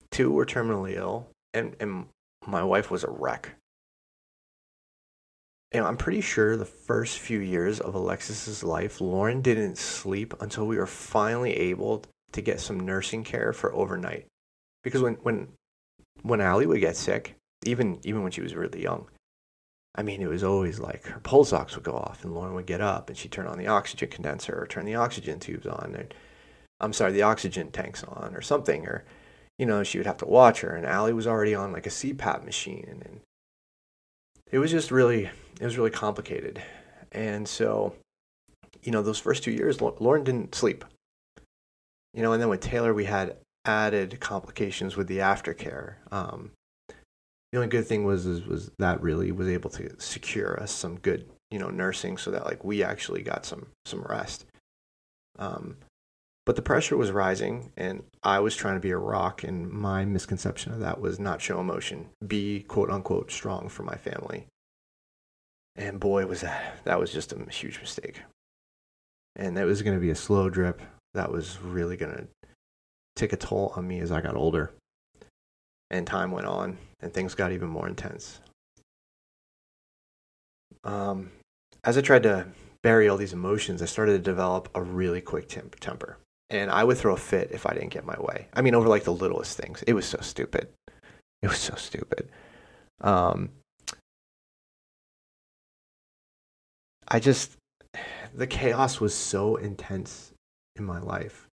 Two 0.10 0.32
were 0.32 0.46
terminally 0.46 0.96
ill, 0.96 1.28
and 1.54 1.76
and 1.80 2.08
my 2.48 2.64
wife 2.64 2.90
was 2.90 3.04
a 3.04 3.10
wreck. 3.10 3.56
Know, 5.74 5.86
I'm 5.86 5.98
pretty 5.98 6.22
sure 6.22 6.58
the 6.58 6.66
first 6.66 7.20
few 7.20 7.40
years 7.40 7.80
of 7.80 7.96
Alexis's 7.96 8.62
life, 8.64 9.00
Lauren 9.00 9.42
didn't 9.42 9.78
sleep 9.78 10.34
until 10.42 10.68
we 10.68 10.78
were 10.78 10.88
finally 10.88 11.54
able 11.54 12.04
to 12.34 12.42
get 12.42 12.60
some 12.60 12.80
nursing 12.80 13.24
care 13.24 13.54
for 13.54 13.74
overnight. 13.74 14.26
Because 14.84 15.02
when 15.02 15.16
when 15.16 15.50
when 16.24 16.42
Allie 16.42 16.66
would 16.66 16.82
get 16.82 16.98
sick, 16.98 17.36
even 17.66 18.00
even 18.04 18.24
when 18.24 18.32
she 18.32 18.42
was 18.42 18.56
really 18.56 18.82
young, 18.82 19.08
I 19.96 20.04
mean, 20.04 20.22
it 20.22 20.30
was 20.30 20.44
always 20.44 20.80
like 20.80 21.06
her 21.06 21.20
pulse 21.20 21.52
ox 21.52 21.76
would 21.76 21.84
go 21.84 21.94
off, 21.96 22.24
and 22.24 22.34
Lauren 22.34 22.54
would 22.54 22.66
get 22.66 22.82
up 22.82 23.10
and 23.10 23.18
she'd 23.18 23.32
turn 23.32 23.48
on 23.48 23.58
the 23.58 23.68
oxygen 23.68 24.10
condenser 24.10 24.58
or 24.62 24.66
turn 24.68 24.86
the 24.86 24.96
oxygen 24.96 25.40
tubes 25.40 25.68
on, 25.68 25.96
and 25.98 26.14
I'm 26.80 26.94
sorry, 26.94 27.12
the 27.12 27.24
oxygen 27.24 27.72
tanks 27.72 28.04
on 28.04 28.36
or 28.36 28.42
something, 28.42 28.86
or 28.86 29.04
you 29.60 29.66
know, 29.66 29.84
she 29.84 30.00
would 30.00 30.08
have 30.08 30.18
to 30.18 30.26
watch 30.26 30.62
her. 30.62 30.76
And 30.76 30.86
Allie 30.86 31.14
was 31.14 31.28
already 31.28 31.54
on 31.54 31.72
like 31.72 31.86
a 31.86 31.92
CPAP 31.92 32.44
machine, 32.46 32.88
and, 33.06 33.22
it 34.52 34.60
was 34.60 34.72
just 34.72 34.92
really, 34.92 35.30
it 35.60 35.64
was 35.64 35.78
really 35.78 35.92
complicated. 35.92 36.62
And 37.14 37.48
so, 37.48 37.96
you 38.84 38.92
know, 38.92 39.02
those 39.02 39.20
first 39.20 39.44
two 39.44 39.52
years, 39.52 39.80
Lauren 39.82 40.24
didn't 40.24 40.56
sleep. 40.56 40.84
You 42.14 42.22
know, 42.22 42.34
and 42.34 42.42
then 42.42 42.50
with 42.50 42.60
Taylor, 42.60 42.94
we 42.94 43.06
had 43.06 43.38
added 43.64 44.20
complications 44.20 44.98
with 44.98 45.08
the 45.08 45.20
aftercare. 45.20 45.96
Um, 46.12 46.52
the 47.52 47.58
only 47.58 47.68
good 47.68 47.86
thing 47.86 48.06
was 48.06 48.26
is, 48.26 48.46
was 48.46 48.72
that 48.80 49.02
really 49.02 49.32
was 49.32 49.48
able 49.48 49.70
to 49.72 49.94
secure 50.00 50.62
us 50.62 50.72
some 50.72 50.98
good 51.00 51.30
you 51.50 51.60
know 51.60 51.70
nursing 51.70 52.18
so 52.18 52.32
that 52.32 52.46
like 52.46 52.64
we 52.64 52.84
actually 52.84 53.22
got 53.22 53.46
some 53.46 53.68
some 53.86 54.02
rest. 54.04 54.46
Um, 55.38 55.78
but 56.46 56.56
the 56.56 56.62
pressure 56.62 56.98
was 56.98 57.12
rising 57.12 57.72
and 57.78 58.04
i 58.24 58.40
was 58.40 58.56
trying 58.56 58.74
to 58.74 58.82
be 58.82 58.92
a 58.92 58.98
rock 58.98 59.44
and 59.44 59.70
my 59.70 60.04
misconception 60.04 60.74
of 60.74 60.80
that 60.80 61.00
was 61.00 61.20
not 61.20 61.42
show 61.42 61.60
emotion 61.60 62.10
be 62.26 62.62
quote 62.64 62.90
unquote 62.90 63.32
strong 63.32 63.70
for 63.70 63.84
my 63.84 63.96
family. 63.96 64.48
And 65.76 66.00
boy 66.00 66.26
was 66.26 66.42
that 66.42 66.84
that 66.86 67.00
was 67.00 67.12
just 67.12 67.34
a 67.34 67.50
huge 67.50 67.80
mistake. 67.80 68.22
And 69.36 69.56
that 69.58 69.66
was 69.66 69.82
going 69.82 69.96
to 69.96 70.02
be 70.02 70.10
a 70.10 70.16
slow 70.16 70.50
drip. 70.50 70.82
That 71.14 71.32
was 71.32 71.62
really 71.62 71.96
going 71.96 72.14
to 72.14 72.28
take 73.16 73.34
a 73.34 73.38
toll 73.38 73.74
on 73.76 73.88
me 73.88 74.00
as 74.00 74.12
i 74.12 74.22
got 74.22 74.36
older 74.36 74.74
and 75.92 76.08
time 76.08 76.32
went 76.32 76.48
on 76.48 76.78
and 77.02 77.14
things 77.14 77.36
got 77.36 77.52
even 77.52 77.70
more 77.70 77.88
intense. 77.88 78.40
Um, 80.84 81.32
as 81.84 81.98
I 81.98 82.02
tried 82.02 82.24
to 82.24 82.48
bury 82.82 83.08
all 83.08 83.18
these 83.18 83.34
emotions, 83.34 83.82
I 83.82 83.86
started 83.86 84.14
to 84.14 84.20
develop 84.20 84.70
a 84.74 84.82
really 84.82 85.22
quick 85.22 85.48
temp- 85.48 85.80
temper. 85.80 86.18
And 86.50 86.72
I 86.72 86.84
would 86.84 86.98
throw 86.98 87.14
a 87.14 87.18
fit 87.18 87.52
if 87.52 87.66
I 87.66 87.74
didn't 87.74 87.90
get 87.90 88.06
my 88.06 88.18
way. 88.20 88.48
I 88.54 88.62
mean, 88.62 88.74
over 88.74 88.88
like 88.88 89.04
the 89.04 89.14
littlest 89.14 89.58
things. 89.58 89.84
It 89.86 89.94
was 89.94 90.06
so 90.06 90.20
stupid. 90.22 90.70
It 91.42 91.48
was 91.48 91.60
so 91.60 91.76
stupid. 91.76 92.30
Um, 93.02 93.50
I 97.08 97.20
just, 97.20 97.58
the 98.34 98.48
chaos 98.48 99.00
was 99.00 99.14
so 99.14 99.58
intense 99.58 100.32
in 100.76 100.86
my 100.86 101.00
life 101.00 101.48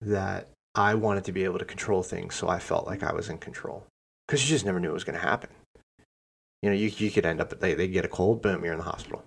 that 0.00 0.48
I 0.74 0.94
wanted 0.94 1.24
to 1.24 1.32
be 1.32 1.44
able 1.44 1.58
to 1.58 1.64
control 1.64 2.02
things 2.02 2.34
so 2.34 2.48
I 2.48 2.58
felt 2.58 2.86
like 2.86 3.02
I 3.02 3.12
was 3.12 3.28
in 3.28 3.38
control. 3.38 3.86
Because 4.26 4.42
you 4.42 4.54
just 4.54 4.64
never 4.64 4.80
knew 4.80 4.88
what 4.88 4.94
was 4.94 5.04
going 5.04 5.18
to 5.18 5.26
happen. 5.26 5.50
You 6.62 6.70
know, 6.70 6.76
you, 6.76 6.90
you 6.96 7.10
could 7.10 7.26
end 7.26 7.40
up, 7.40 7.60
they, 7.60 7.74
they 7.74 7.88
get 7.88 8.06
a 8.06 8.08
cold, 8.08 8.40
boom, 8.40 8.64
you're 8.64 8.72
in 8.72 8.78
the 8.78 8.84
hospital. 8.84 9.22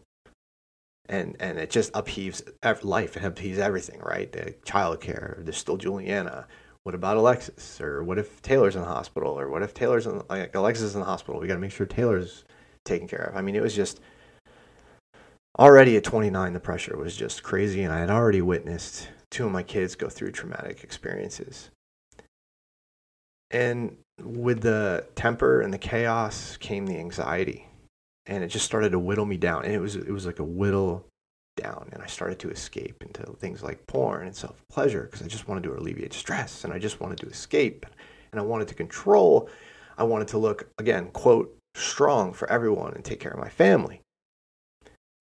And, 1.08 1.38
and 1.40 1.58
it 1.58 1.70
just 1.70 1.94
upheaves 1.94 2.42
life. 2.84 3.16
It 3.16 3.24
upheaves 3.24 3.60
everything, 3.60 4.00
right? 4.02 4.32
The 4.32 4.56
childcare, 4.66 5.44
there's 5.46 5.58
still 5.58 5.78
Juliana. 5.78 6.48
What 6.84 6.96
about 6.96 7.18
Alexis? 7.18 7.80
Or 7.80 8.04
what 8.04 8.18
if 8.18 8.42
Taylor's 8.42 8.76
in 8.76 8.82
the 8.82 8.88
hospital? 8.88 9.40
Or 9.40 9.50
what 9.50 9.62
if 9.62 9.74
Taylor's 9.74 10.08
in, 10.08 10.24
like 10.30 10.56
Alexis 10.56 10.84
is 10.86 10.96
in 10.96 11.02
the 11.02 11.06
hospital? 11.06 11.40
We 11.40 11.48
got 11.48 11.54
to 11.54 11.60
make 11.60 11.72
sure 11.72 11.86
Taylor's 11.86 12.44
taken 12.84 13.08
care 13.08 13.30
of. 13.30 13.38
I 13.38 13.42
mean, 13.42 13.56
it 13.56 13.62
was 13.62 13.76
just 13.76 14.02
already 15.60 15.96
at 15.96 16.04
29, 16.04 16.54
the 16.54 16.60
pressure 16.60 16.98
was 16.98 17.16
just 17.16 17.44
crazy. 17.44 17.84
And 17.84 17.94
I 17.94 18.00
had 18.00 18.10
already 18.10 18.42
witnessed 18.42 19.10
two 19.32 19.46
of 19.46 19.52
my 19.52 19.64
kids 19.64 19.96
go 19.96 20.10
through 20.10 20.32
traumatic 20.32 20.84
experiences. 20.84 21.70
And 23.52 23.98
with 24.22 24.62
the 24.62 25.06
temper 25.16 25.62
and 25.62 25.74
the 25.74 25.78
chaos 25.78 26.58
came 26.58 26.86
the 26.86 26.98
anxiety. 26.98 27.68
And 28.26 28.44
it 28.44 28.48
just 28.48 28.66
started 28.66 28.92
to 28.92 29.00
whittle 29.00 29.26
me 29.26 29.38
down. 29.38 29.64
And 29.64 29.74
it 29.74 29.80
was 29.80 29.96
it 29.96 30.12
was 30.12 30.26
like 30.26 30.40
a 30.40 30.44
whittle 30.44 31.06
down. 31.56 31.90
And 31.94 32.02
I 32.02 32.08
started 32.08 32.40
to 32.40 32.50
escape 32.50 33.02
into 33.02 33.24
things 33.34 33.64
like 33.64 33.88
porn 33.88 34.28
and 34.28 34.36
self 34.36 34.62
pleasure 34.70 35.04
because 35.04 35.22
I 35.22 35.28
just 35.28 35.48
wanted 35.48 35.64
to 35.64 35.74
alleviate 35.74 36.14
stress 36.14 36.64
and 36.64 36.74
I 36.74 36.80
just 36.80 37.00
wanted 37.00 37.20
to 37.20 37.28
escape 37.28 37.86
and 38.32 38.40
I 38.40 38.44
wanted 38.44 38.68
to 38.70 38.76
control. 38.76 39.50
I 39.98 40.04
wanted 40.04 40.28
to 40.30 40.38
look, 40.38 40.70
again, 40.78 41.10
quote, 41.12 41.58
strong 41.76 42.34
for 42.34 42.50
everyone 42.52 42.94
and 42.94 43.04
take 43.04 43.20
care 43.20 43.32
of 43.32 43.40
my 43.40 43.50
family. 43.50 44.02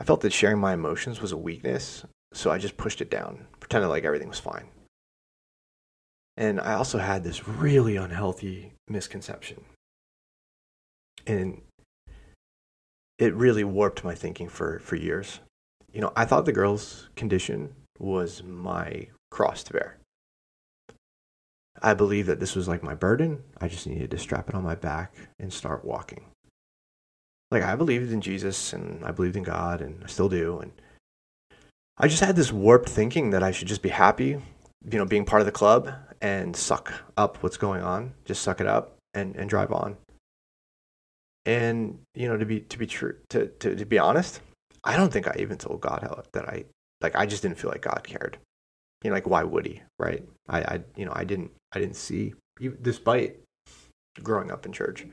I 0.01 0.05
felt 0.05 0.21
that 0.21 0.33
sharing 0.33 0.59
my 0.59 0.75
emotions 0.75 1.23
was 1.23 1.33
a 1.33 1.37
weakness, 1.37 2.05
so 2.33 2.51
I 2.51 2.59
just 2.59 2.77
pushed 2.77 3.01
it 3.01 3.11
down, 3.11 3.47
pretended 3.61 3.89
like 3.89 4.05
everything 4.05 4.29
was 4.29 4.39
fine. 4.39 4.69
And 6.37 6.61
I 6.61 6.75
also 6.75 6.99
had 6.99 7.25
this 7.25 7.49
really 7.49 7.97
unhealthy 7.97 8.73
misconception. 8.89 9.65
And 11.27 11.63
it 13.19 13.35
really 13.35 13.65
warped 13.65 14.05
my 14.05 14.15
thinking 14.15 14.49
for, 14.49 14.79
for 14.81 14.97
years. 14.97 15.41
You 15.93 16.03
know, 16.03 16.13
I 16.15 16.27
thought 16.27 16.45
the 16.45 16.53
girl's 16.53 17.09
condition 17.17 17.75
was 17.99 18.43
my 18.43 19.09
cross 19.31 19.63
to 19.65 19.73
bear. 19.73 19.99
I 21.83 21.95
believed 21.95 22.29
that 22.29 22.41
this 22.41 22.55
was 22.55 22.69
like 22.69 22.83
my 22.83 22.95
burden. 22.95 23.43
I 23.61 23.69
just 23.69 23.87
needed 23.87 24.11
to 24.11 24.19
strap 24.19 24.49
it 24.49 24.55
on 24.55 24.63
my 24.63 24.75
back 24.75 25.15
and 25.39 25.53
start 25.53 25.85
walking. 25.85 26.25
Like 27.51 27.63
I 27.63 27.77
believed 27.77 28.13
in 28.13 28.21
Jesus 28.21 28.73
and 28.73 29.05
I 29.05 29.11
believed 29.11 29.37
in 29.37 29.43
God 29.43 29.81
and 29.81 30.03
I 30.03 30.07
still 30.07 30.29
do. 30.29 30.59
And 30.59 30.73
I 31.99 32.09
just 32.09 32.23
had 32.23 32.37
this 32.37 32.53
warped 32.53 32.89
thinking 32.89 33.31
that 33.31 33.43
I 33.43 33.53
should 33.53 33.69
just 33.69 33.83
be 33.83 33.89
happy, 33.89 34.39
you 34.91 34.99
know, 34.99 35.07
being 35.07 35.25
part 35.25 35.41
of 35.41 35.47
the 35.47 35.53
club 35.53 35.93
and 36.21 36.55
suck 36.55 36.93
up 37.17 37.43
what's 37.43 37.57
going 37.57 37.83
on, 37.83 38.13
just 38.25 38.43
suck 38.43 38.61
it 38.61 38.67
up 38.67 38.97
and, 39.15 39.35
and 39.37 39.49
drive 39.49 39.73
on. 39.73 39.97
And, 41.47 42.01
you 42.15 42.29
know, 42.29 42.37
to 42.37 42.45
be, 42.45 42.61
to 42.61 42.79
be 42.79 42.87
true, 42.87 43.17
to, 43.31 43.47
to, 43.47 43.75
to 43.77 43.85
be 43.87 43.99
honest, 43.99 44.41
I 44.85 44.97
don't 44.97 45.13
think 45.13 45.27
I 45.27 45.37
even 45.39 45.57
told 45.57 45.81
God 45.81 46.01
how, 46.03 46.23
that 46.33 46.49
I, 46.49 46.65
like, 47.01 47.17
I 47.17 47.25
just 47.25 47.43
didn't 47.43 47.59
feel 47.59 47.71
like 47.71 47.83
God 47.83 48.03
cared. 48.05 48.39
You 49.03 49.11
know, 49.11 49.15
like, 49.15 49.29
why 49.29 49.45
would 49.45 49.65
he, 49.65 49.83
right? 49.99 50.23
I, 50.49 50.59
I, 50.61 50.81
you 50.97 51.07
know, 51.07 51.13
I 51.15 51.25
didn't, 51.25 51.53
I 51.73 51.79
didn't 51.79 51.97
see, 51.97 52.35
despite 52.83 53.37
growing 54.23 54.51
up 54.51 54.67
in 54.67 54.73
church, 54.73 55.07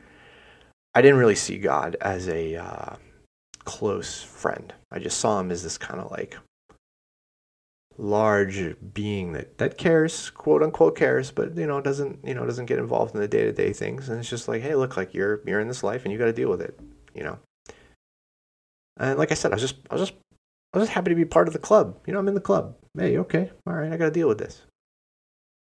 I 0.95 1.01
didn't 1.01 1.19
really 1.19 1.35
see 1.35 1.57
God 1.57 1.95
as 2.01 2.27
a 2.27 2.55
uh, 2.55 2.95
close 3.63 4.21
friend. 4.21 4.73
I 4.91 4.99
just 4.99 5.19
saw 5.19 5.39
him 5.39 5.51
as 5.51 5.63
this 5.63 5.77
kind 5.77 5.99
of 5.99 6.11
like 6.11 6.37
large 7.97 8.75
being 8.93 9.33
that 9.33 9.57
that 9.57 9.77
cares, 9.77 10.29
quote 10.29 10.63
unquote 10.63 10.95
cares, 10.95 11.31
but 11.31 11.55
you 11.55 11.67
know 11.67 11.81
doesn't 11.81 12.19
you 12.23 12.33
know 12.33 12.45
doesn't 12.45 12.65
get 12.65 12.79
involved 12.79 13.13
in 13.15 13.21
the 13.21 13.27
day 13.27 13.43
to 13.43 13.51
day 13.51 13.73
things, 13.73 14.09
and 14.09 14.19
it's 14.19 14.29
just 14.29 14.47
like, 14.47 14.61
hey, 14.61 14.75
look, 14.75 14.97
like 14.97 15.13
you're 15.13 15.41
you're 15.45 15.59
in 15.59 15.67
this 15.67 15.83
life 15.83 16.03
and 16.03 16.11
you 16.11 16.17
got 16.17 16.25
to 16.25 16.33
deal 16.33 16.49
with 16.49 16.61
it, 16.61 16.79
you 17.13 17.23
know. 17.23 17.39
And 18.97 19.17
like 19.17 19.31
I 19.31 19.35
said, 19.35 19.51
I 19.51 19.55
was 19.55 19.61
just 19.61 19.75
I 19.89 19.95
was 19.95 20.09
just 20.09 20.19
I 20.73 20.79
was 20.79 20.87
just 20.87 20.95
happy 20.95 21.09
to 21.09 21.15
be 21.15 21.25
part 21.25 21.47
of 21.47 21.53
the 21.53 21.59
club. 21.59 21.97
You 22.05 22.13
know, 22.13 22.19
I'm 22.19 22.27
in 22.27 22.33
the 22.33 22.41
club. 22.41 22.75
Hey, 22.97 23.17
okay, 23.17 23.51
all 23.67 23.73
right, 23.73 23.91
I 23.91 23.97
got 23.97 24.05
to 24.05 24.11
deal 24.11 24.27
with 24.27 24.39
this. 24.39 24.61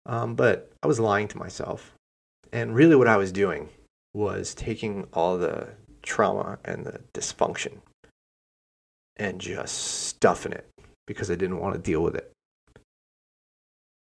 Um, 0.06 0.34
but 0.34 0.70
I 0.82 0.86
was 0.86 1.00
lying 1.00 1.28
to 1.28 1.38
myself, 1.38 1.92
and 2.52 2.74
really, 2.74 2.96
what 2.96 3.08
I 3.08 3.16
was 3.16 3.32
doing 3.32 3.70
was 4.12 4.54
taking 4.54 5.06
all 5.12 5.38
the 5.38 5.68
trauma 6.02 6.58
and 6.64 6.84
the 6.84 7.00
dysfunction 7.14 7.78
and 9.16 9.40
just 9.40 9.76
stuffing 9.76 10.52
it 10.52 10.68
because 11.06 11.30
I 11.30 11.34
didn't 11.34 11.60
want 11.60 11.74
to 11.74 11.80
deal 11.80 12.02
with 12.02 12.14
it. 12.14 12.30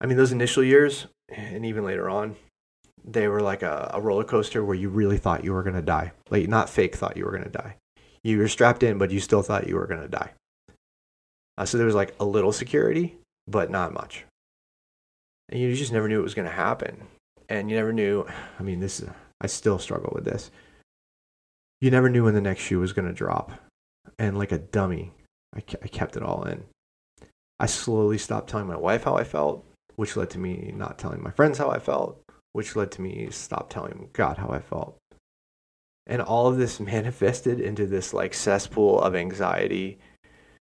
I 0.00 0.06
mean, 0.06 0.16
those 0.16 0.32
initial 0.32 0.64
years 0.64 1.06
and 1.28 1.64
even 1.66 1.84
later 1.84 2.08
on, 2.08 2.36
they 3.04 3.28
were 3.28 3.40
like 3.40 3.62
a, 3.62 3.90
a 3.94 4.00
roller 4.00 4.24
coaster 4.24 4.64
where 4.64 4.76
you 4.76 4.88
really 4.88 5.18
thought 5.18 5.44
you 5.44 5.52
were 5.52 5.62
going 5.62 5.76
to 5.76 5.82
die. 5.82 6.12
Like, 6.30 6.48
not 6.48 6.70
fake 6.70 6.96
thought 6.96 7.16
you 7.16 7.24
were 7.24 7.32
going 7.32 7.44
to 7.44 7.50
die. 7.50 7.76
You 8.22 8.38
were 8.38 8.48
strapped 8.48 8.82
in, 8.82 8.98
but 8.98 9.10
you 9.10 9.20
still 9.20 9.42
thought 9.42 9.66
you 9.66 9.76
were 9.76 9.86
going 9.86 10.02
to 10.02 10.08
die. 10.08 10.32
Uh, 11.56 11.64
so 11.64 11.76
there 11.76 11.86
was 11.86 11.94
like 11.94 12.14
a 12.20 12.24
little 12.24 12.52
security, 12.52 13.16
but 13.46 13.70
not 13.70 13.92
much. 13.92 14.24
And 15.48 15.60
you 15.60 15.74
just 15.74 15.92
never 15.92 16.08
knew 16.08 16.20
it 16.20 16.24
was 16.24 16.34
going 16.34 16.48
to 16.48 16.54
happen. 16.54 17.06
And 17.48 17.70
you 17.70 17.76
never 17.76 17.92
knew, 17.92 18.26
I 18.58 18.62
mean, 18.62 18.80
this, 18.80 19.02
I 19.40 19.46
still 19.46 19.78
struggle 19.78 20.12
with 20.14 20.24
this. 20.24 20.50
You 21.80 21.90
never 21.90 22.08
knew 22.08 22.24
when 22.24 22.34
the 22.34 22.40
next 22.40 22.62
shoe 22.62 22.80
was 22.80 22.92
going 22.92 23.08
to 23.08 23.14
drop. 23.14 23.52
And 24.18 24.38
like 24.38 24.52
a 24.52 24.58
dummy, 24.58 25.12
I, 25.54 25.62
I 25.82 25.88
kept 25.88 26.16
it 26.16 26.22
all 26.22 26.44
in. 26.44 26.64
I 27.60 27.66
slowly 27.66 28.16
stopped 28.16 28.48
telling 28.48 28.66
my 28.66 28.76
wife 28.78 29.04
how 29.04 29.16
I 29.16 29.24
felt, 29.24 29.66
which 29.96 30.16
led 30.16 30.30
to 30.30 30.38
me 30.38 30.72
not 30.74 30.98
telling 30.98 31.22
my 31.22 31.30
friends 31.30 31.58
how 31.58 31.68
I 31.68 31.78
felt, 31.78 32.18
which 32.54 32.74
led 32.74 32.90
to 32.92 33.02
me 33.02 33.28
stop 33.30 33.68
telling 33.68 34.08
God 34.14 34.38
how 34.38 34.48
I 34.48 34.60
felt. 34.60 34.96
And 36.06 36.22
all 36.22 36.46
of 36.46 36.56
this 36.56 36.80
manifested 36.80 37.60
into 37.60 37.86
this 37.86 38.14
like 38.14 38.32
cesspool 38.32 38.98
of 39.02 39.14
anxiety 39.14 39.98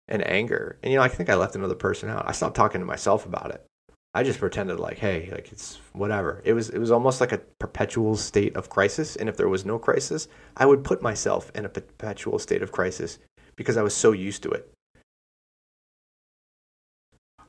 and 0.07 0.25
anger. 0.27 0.77
And 0.83 0.93
you 0.93 1.00
know, 1.00 1.03
I 1.03 1.07
think 1.07 1.31
I 1.31 1.35
left 1.35 1.55
another 1.55 1.73
person 1.73 2.09
out. 2.09 2.29
I 2.29 2.31
stopped 2.31 2.55
talking 2.55 2.79
to 2.79 2.85
myself 2.85 3.25
about 3.25 3.50
it. 3.50 3.65
I 4.13 4.21
just 4.21 4.38
pretended 4.38 4.79
like, 4.79 5.00
hey, 5.00 5.29
like 5.31 5.51
it's 5.51 5.79
whatever. 5.93 6.43
It 6.45 6.53
was 6.53 6.69
it 6.69 6.77
was 6.77 6.91
almost 6.91 7.19
like 7.19 7.31
a 7.31 7.41
perpetual 7.59 8.15
state 8.15 8.55
of 8.55 8.69
crisis. 8.69 9.15
And 9.15 9.27
if 9.27 9.35
there 9.35 9.50
was 9.50 9.65
no 9.65 9.79
crisis, 9.79 10.27
I 10.55 10.67
would 10.67 10.83
put 10.83 11.01
myself 11.01 11.51
in 11.55 11.65
a 11.65 11.69
perpetual 11.69 12.38
state 12.38 12.62
of 12.62 12.71
crisis 12.71 13.17
because 13.55 13.77
I 13.77 13.81
was 13.81 13.95
so 13.95 14.12
used 14.12 14.43
to 14.43 14.51
it 14.51 14.71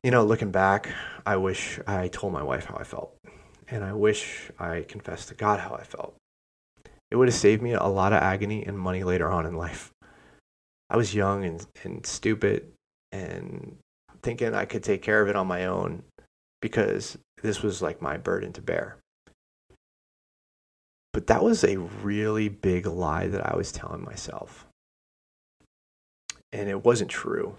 you 0.05 0.11
know, 0.11 0.23
looking 0.23 0.51
back, 0.51 0.91
I 1.25 1.37
wish 1.37 1.81
I 1.87 2.09
told 2.09 2.35
my 2.35 2.43
wife 2.43 2.67
how 2.67 2.77
I 2.77 2.85
felt. 2.85 3.17
and 3.67 3.83
I 3.83 3.95
wish 3.95 4.51
I 4.59 4.85
confessed 4.87 5.29
to 5.29 5.35
God 5.35 5.59
how 5.59 5.75
I 5.75 5.83
felt. 5.83 6.15
It 7.11 7.17
would 7.17 7.29
have 7.29 7.35
saved 7.35 7.63
me 7.63 7.73
a 7.73 7.87
lot 7.87 8.13
of 8.13 8.23
agony 8.23 8.63
and 8.63 8.79
money 8.79 9.03
later 9.03 9.31
on 9.31 9.47
in 9.47 9.57
life. 9.57 9.91
I 10.91 10.99
was 10.99 11.15
young 11.15 11.47
and, 11.47 11.67
and 11.83 12.05
stupid 12.05 12.71
and 13.11 13.79
thinking 14.23 14.55
I 14.55 14.67
could 14.67 14.83
take 14.83 15.01
care 15.01 15.23
of 15.23 15.29
it 15.29 15.37
on 15.37 15.47
my 15.47 15.65
own 15.65 16.03
because 16.61 17.17
this 17.43 17.63
was 17.63 17.81
like 17.81 18.03
my 18.03 18.19
burden 18.19 18.53
to 18.53 18.61
bear. 18.61 18.99
But 21.15 21.29
that 21.29 21.43
was 21.43 21.65
a 21.65 21.79
really 21.79 22.51
big 22.51 22.85
lie 22.85 23.29
that 23.29 23.51
I 23.51 23.57
was 23.57 23.73
telling 23.73 24.05
myself. 24.05 24.67
And 26.53 26.69
it 26.69 26.85
wasn't 26.85 27.11
true. 27.11 27.57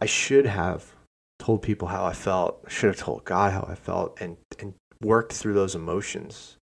I 0.00 0.06
should 0.06 0.46
have 0.46 0.94
told 1.38 1.62
people 1.62 1.88
how 1.88 2.04
I 2.04 2.12
felt, 2.12 2.62
I 2.66 2.70
should 2.70 2.88
have 2.88 2.98
told 2.98 3.24
God 3.24 3.52
how 3.52 3.66
I 3.68 3.74
felt 3.74 4.20
and, 4.20 4.36
and 4.58 4.74
worked 5.02 5.32
through 5.32 5.54
those 5.54 5.74
emotions. 5.74 6.56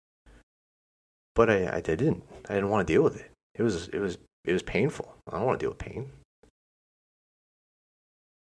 But 1.34 1.50
I, 1.50 1.76
I 1.76 1.80
didn't. 1.80 2.22
I 2.48 2.54
didn't 2.54 2.70
want 2.70 2.86
to 2.86 2.92
deal 2.92 3.02
with 3.02 3.20
it. 3.20 3.30
It 3.54 3.62
was 3.62 3.88
it 3.88 3.98
was 3.98 4.18
it 4.44 4.52
was 4.52 4.62
painful. 4.62 5.14
I 5.30 5.36
don't 5.36 5.46
want 5.46 5.60
to 5.60 5.64
deal 5.64 5.70
with 5.70 5.78
pain. 5.78 6.10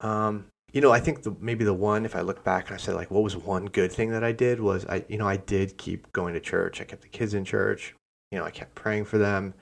Um, 0.00 0.46
you 0.72 0.80
know, 0.80 0.92
I 0.92 1.00
think 1.00 1.22
the, 1.22 1.34
maybe 1.40 1.64
the 1.64 1.74
one, 1.74 2.04
if 2.04 2.14
I 2.14 2.20
look 2.20 2.44
back 2.44 2.66
and 2.66 2.74
I 2.74 2.78
said 2.78 2.94
like, 2.94 3.10
what 3.10 3.22
was 3.22 3.36
one 3.36 3.66
good 3.66 3.92
thing 3.92 4.10
that 4.10 4.22
I 4.24 4.32
did 4.32 4.60
was 4.60 4.84
I, 4.86 5.04
you 5.08 5.18
know, 5.18 5.26
I 5.26 5.36
did 5.36 5.78
keep 5.78 6.12
going 6.12 6.34
to 6.34 6.40
church. 6.40 6.80
I 6.80 6.84
kept 6.84 7.02
the 7.02 7.08
kids 7.08 7.32
in 7.34 7.44
church. 7.44 7.94
You 8.30 8.38
know, 8.38 8.44
I 8.44 8.50
kept 8.50 8.74
praying 8.74 9.04
for 9.04 9.18
them. 9.18 9.54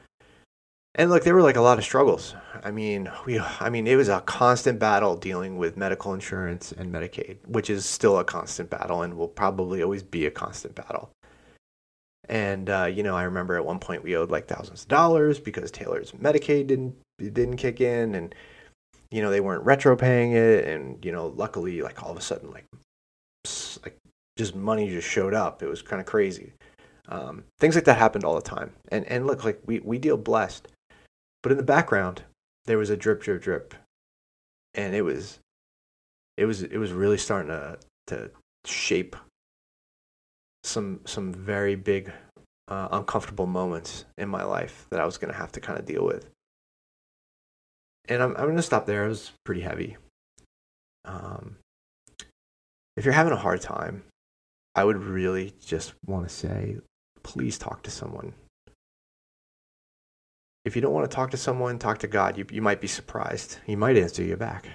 And 0.94 1.10
look, 1.10 1.24
there 1.24 1.34
were 1.34 1.42
like 1.42 1.56
a 1.56 1.62
lot 1.62 1.78
of 1.78 1.84
struggles. 1.84 2.34
I 2.62 2.70
mean, 2.70 3.10
we, 3.24 3.40
I 3.40 3.70
mean, 3.70 3.86
it 3.86 3.96
was 3.96 4.08
a 4.08 4.20
constant 4.20 4.78
battle 4.78 5.16
dealing 5.16 5.56
with 5.56 5.76
medical 5.76 6.12
insurance 6.12 6.70
and 6.72 6.92
Medicaid, 6.92 7.38
which 7.46 7.70
is 7.70 7.86
still 7.86 8.18
a 8.18 8.24
constant 8.24 8.68
battle 8.68 9.02
and 9.02 9.14
will 9.16 9.28
probably 9.28 9.82
always 9.82 10.02
be 10.02 10.26
a 10.26 10.30
constant 10.30 10.74
battle. 10.74 11.10
And 12.28 12.70
uh, 12.70 12.84
you 12.84 13.02
know, 13.02 13.16
I 13.16 13.24
remember 13.24 13.56
at 13.56 13.64
one 13.64 13.78
point 13.78 14.04
we 14.04 14.16
owed 14.16 14.30
like 14.30 14.46
thousands 14.46 14.82
of 14.82 14.88
dollars 14.88 15.40
because 15.40 15.70
Taylor's 15.70 16.12
Medicaid 16.12 16.66
didn't 16.68 16.94
didn't 17.18 17.56
kick 17.56 17.80
in, 17.80 18.14
and 18.14 18.34
you 19.10 19.22
know 19.22 19.30
they 19.30 19.40
weren't 19.40 19.64
retro 19.64 19.96
paying 19.96 20.32
it, 20.32 20.64
and 20.64 21.04
you 21.04 21.10
know, 21.10 21.28
luckily, 21.28 21.82
like 21.82 22.02
all 22.02 22.10
of 22.10 22.16
a 22.16 22.20
sudden, 22.20 22.50
like 22.50 22.64
like 23.82 23.96
just 24.36 24.54
money 24.54 24.88
just 24.88 25.08
showed 25.08 25.34
up. 25.34 25.62
It 25.62 25.68
was 25.68 25.82
kind 25.82 26.00
of 26.00 26.06
crazy. 26.06 26.52
Um, 27.08 27.44
things 27.58 27.74
like 27.74 27.84
that 27.84 27.98
happened 27.98 28.24
all 28.24 28.36
the 28.36 28.40
time. 28.40 28.72
And 28.88 29.04
and 29.06 29.26
look, 29.26 29.44
like 29.44 29.60
we 29.66 29.80
we 29.80 29.98
deal 29.98 30.16
blessed, 30.16 30.68
but 31.42 31.52
in 31.52 31.58
the 31.58 31.64
background 31.64 32.22
there 32.64 32.78
was 32.78 32.90
a 32.90 32.96
drip, 32.96 33.22
drip, 33.22 33.42
drip, 33.42 33.74
and 34.74 34.94
it 34.94 35.02
was 35.02 35.40
it 36.36 36.46
was 36.46 36.62
it 36.62 36.78
was 36.78 36.92
really 36.92 37.18
starting 37.18 37.48
to 37.48 37.78
to 38.06 38.30
shape 38.64 39.16
some 40.64 41.00
some 41.04 41.32
very 41.32 41.74
big 41.74 42.12
uh, 42.68 42.88
uncomfortable 42.92 43.46
moments 43.46 44.04
in 44.16 44.28
my 44.28 44.44
life 44.44 44.86
that 44.90 45.00
I 45.00 45.04
was 45.04 45.18
going 45.18 45.32
to 45.32 45.38
have 45.38 45.52
to 45.52 45.60
kind 45.60 45.78
of 45.78 45.84
deal 45.84 46.04
with. 46.04 46.28
And 48.08 48.22
I'm 48.22 48.30
I'm 48.36 48.44
going 48.44 48.56
to 48.56 48.62
stop 48.62 48.86
there. 48.86 49.04
It 49.04 49.08
was 49.08 49.32
pretty 49.44 49.60
heavy. 49.60 49.96
Um, 51.04 51.56
if 52.96 53.04
you're 53.04 53.14
having 53.14 53.32
a 53.32 53.36
hard 53.36 53.60
time, 53.60 54.04
I 54.74 54.84
would 54.84 54.98
really 54.98 55.52
just 55.64 55.94
want 56.06 56.28
to 56.28 56.34
say, 56.34 56.78
please 57.22 57.58
talk 57.58 57.82
to 57.82 57.90
someone. 57.90 58.34
If 60.64 60.76
you 60.76 60.82
don't 60.82 60.92
want 60.92 61.10
to 61.10 61.14
talk 61.14 61.30
to 61.32 61.36
someone, 61.36 61.78
talk 61.78 61.98
to 61.98 62.06
God. 62.06 62.38
You, 62.38 62.46
you 62.50 62.62
might 62.62 62.80
be 62.80 62.86
surprised. 62.86 63.58
He 63.66 63.76
might 63.76 63.96
answer 63.96 64.22
you 64.22 64.36
back 64.36 64.68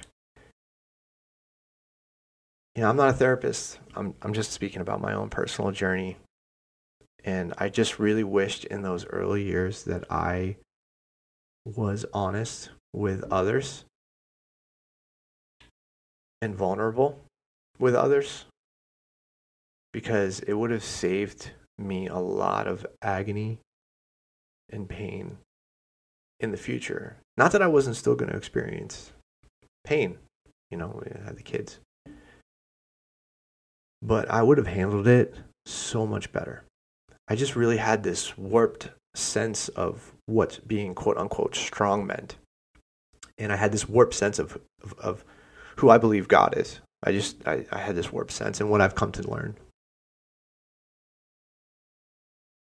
you 2.77 2.83
know, 2.83 2.91
I'm 2.91 2.95
not 2.95 3.09
a 3.09 3.13
therapist. 3.13 3.79
I'm 3.95 4.13
I'm 4.21 4.33
just 4.33 4.51
speaking 4.51 4.81
about 4.81 5.01
my 5.01 5.13
own 5.13 5.29
personal 5.29 5.71
journey. 5.71 6.17
And 7.23 7.51
I 7.57 7.69
just 7.69 7.97
really 7.97 8.23
wished 8.23 8.65
in 8.65 8.83
those 8.83 9.03
early 9.07 9.41
years 9.41 9.83
that 9.85 10.03
I 10.11 10.57
was 11.65 12.05
honest 12.13 12.69
with 12.93 13.23
others 13.31 13.83
and 16.39 16.55
vulnerable 16.55 17.19
with 17.79 17.95
others 17.95 18.45
because 19.91 20.41
it 20.41 20.53
would 20.53 20.69
have 20.69 20.83
saved 20.83 21.49
me 21.79 22.05
a 22.05 22.17
lot 22.17 22.67
of 22.67 22.85
agony 23.01 23.57
and 24.69 24.87
pain 24.87 25.39
in 26.39 26.51
the 26.51 26.57
future. 26.57 27.17
Not 27.37 27.51
that 27.51 27.61
I 27.61 27.67
wasn't 27.67 27.95
still 27.95 28.15
going 28.15 28.31
to 28.31 28.37
experience 28.37 29.11
pain, 29.83 30.17
you 30.69 30.77
know, 30.77 31.01
I 31.05 31.25
had 31.25 31.37
the 31.37 31.43
kids 31.43 31.79
but 34.01 34.29
I 34.29 34.43
would 34.43 34.57
have 34.57 34.67
handled 34.67 35.07
it 35.07 35.35
so 35.65 36.05
much 36.05 36.31
better. 36.31 36.63
I 37.27 37.35
just 37.35 37.55
really 37.55 37.77
had 37.77 38.03
this 38.03 38.37
warped 38.37 38.89
sense 39.15 39.69
of 39.69 40.13
what 40.25 40.59
being 40.67 40.93
quote 40.93 41.17
unquote 41.17 41.55
strong 41.55 42.05
meant. 42.05 42.35
And 43.37 43.51
I 43.51 43.55
had 43.55 43.71
this 43.71 43.89
warped 43.89 44.13
sense 44.13 44.39
of, 44.39 44.57
of, 44.83 44.93
of 44.99 45.25
who 45.77 45.89
I 45.89 45.97
believe 45.97 46.27
God 46.27 46.57
is. 46.57 46.79
I 47.03 47.11
just, 47.11 47.47
I, 47.47 47.65
I 47.71 47.79
had 47.79 47.95
this 47.95 48.11
warped 48.11 48.31
sense 48.31 48.59
and 48.59 48.69
what 48.69 48.81
I've 48.81 48.95
come 48.95 49.11
to 49.13 49.29
learn. 49.29 49.55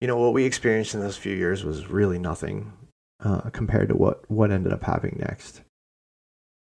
You 0.00 0.08
know, 0.08 0.16
what 0.16 0.32
we 0.32 0.44
experienced 0.44 0.94
in 0.94 1.00
those 1.00 1.16
few 1.16 1.34
years 1.34 1.64
was 1.64 1.88
really 1.88 2.18
nothing 2.18 2.72
uh, 3.20 3.50
compared 3.50 3.88
to 3.88 3.96
what, 3.96 4.28
what 4.30 4.50
ended 4.50 4.72
up 4.72 4.82
happening 4.82 5.16
next. 5.18 5.62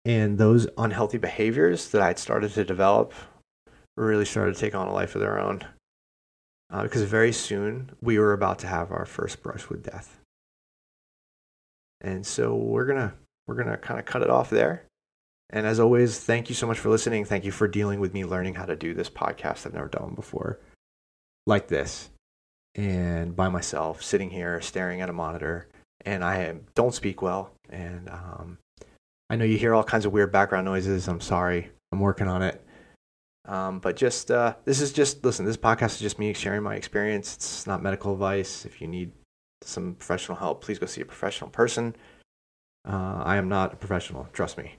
And 0.04 0.38
those 0.38 0.68
unhealthy 0.78 1.18
behaviors 1.18 1.90
that 1.90 2.02
I'd 2.02 2.20
started 2.20 2.52
to 2.54 2.64
develop 2.64 3.14
really 3.98 4.26
started 4.26 4.56
to 4.56 4.60
take 4.60 4.76
on 4.76 4.88
a 4.88 4.94
life 4.94 5.16
of 5.16 5.22
their 5.22 5.40
own. 5.40 5.66
Uh, 6.72 6.84
because 6.84 7.04
very 7.04 7.32
soon 7.32 7.92
we 8.02 8.20
were 8.20 8.34
about 8.34 8.60
to 8.60 8.68
have 8.68 8.92
our 8.92 9.06
first 9.06 9.42
brush 9.42 9.70
with 9.70 9.84
death. 9.84 10.20
And 12.02 12.26
so 12.26 12.56
we're 12.56 12.86
gonna 12.86 13.14
we're 13.48 13.56
gonna 13.56 13.78
kind 13.78 14.00
of 14.00 14.06
cut 14.06 14.22
it 14.22 14.30
off 14.30 14.50
there. 14.50 14.84
And 15.52 15.66
as 15.66 15.80
always, 15.80 16.20
thank 16.20 16.50
you 16.50 16.56
so 16.56 16.68
much 16.68 16.80
for 16.80 16.90
listening. 16.90 17.24
Thank 17.24 17.46
you 17.46 17.52
for 17.52 17.68
dealing 17.68 18.00
with 18.00 18.14
me 18.14 18.26
learning 18.26 18.56
how 18.56 18.66
to 18.66 18.76
do 18.76 18.94
this 18.94 19.10
podcast 19.10 19.66
I've 19.66 19.74
never 19.74 19.88
done 19.88 20.16
before, 20.16 20.60
like 21.46 21.68
this, 21.68 22.10
and 22.74 23.36
by 23.36 23.50
myself, 23.50 24.04
sitting 24.04 24.32
here 24.32 24.60
staring 24.60 25.02
at 25.02 25.10
a 25.10 25.14
monitor. 25.14 25.68
And 26.06 26.24
I 26.24 26.56
don't 26.76 26.94
speak 26.94 27.22
well, 27.22 27.52
and 27.70 28.10
um, 28.10 28.60
I 29.30 29.36
know 29.36 29.46
you 29.46 29.58
hear 29.58 29.74
all 29.74 29.84
kinds 29.84 30.06
of 30.06 30.14
weird 30.14 30.32
background 30.32 30.66
noises. 30.66 31.08
I'm 31.08 31.22
sorry. 31.22 31.72
I'm 31.92 32.00
working 32.00 32.28
on 32.28 32.44
it. 32.44 32.64
Um, 33.48 33.80
but 33.80 33.96
just 33.96 34.32
uh, 34.32 34.56
this 34.66 34.82
is 34.82 34.92
just 34.92 35.24
listen. 35.24 35.46
This 35.46 35.58
podcast 35.58 35.96
is 35.96 36.00
just 36.00 36.20
me 36.20 36.34
sharing 36.34 36.64
my 36.64 36.76
experience. 36.76 37.36
It's 37.36 37.68
not 37.68 37.82
medical 37.82 38.14
advice. 38.14 38.66
If 38.66 38.82
you 38.82 38.88
need 38.88 39.12
some 39.64 39.96
professional 39.96 40.38
help, 40.38 40.64
please 40.64 40.80
go 40.80 40.86
see 40.86 41.02
a 41.02 41.06
professional 41.06 41.50
person. 41.50 41.96
Uh, 42.88 43.24
I 43.26 43.38
am 43.38 43.50
not 43.50 43.74
a 43.74 43.76
professional, 43.76 44.28
trust 44.32 44.58
me. 44.58 44.76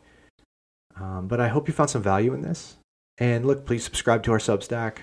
Um, 0.99 1.27
but 1.27 1.41
I 1.41 1.49
hope 1.49 1.69
you 1.69 1.75
found 1.75 1.91
some 1.91 2.03
value 2.03 2.35
in 2.35 2.43
this. 2.43 2.77
And 3.19 3.45
look, 3.45 3.67
please 3.67 3.85
subscribe 3.85 4.23
to 4.25 4.33
our 4.33 4.39
Substack. 4.39 4.99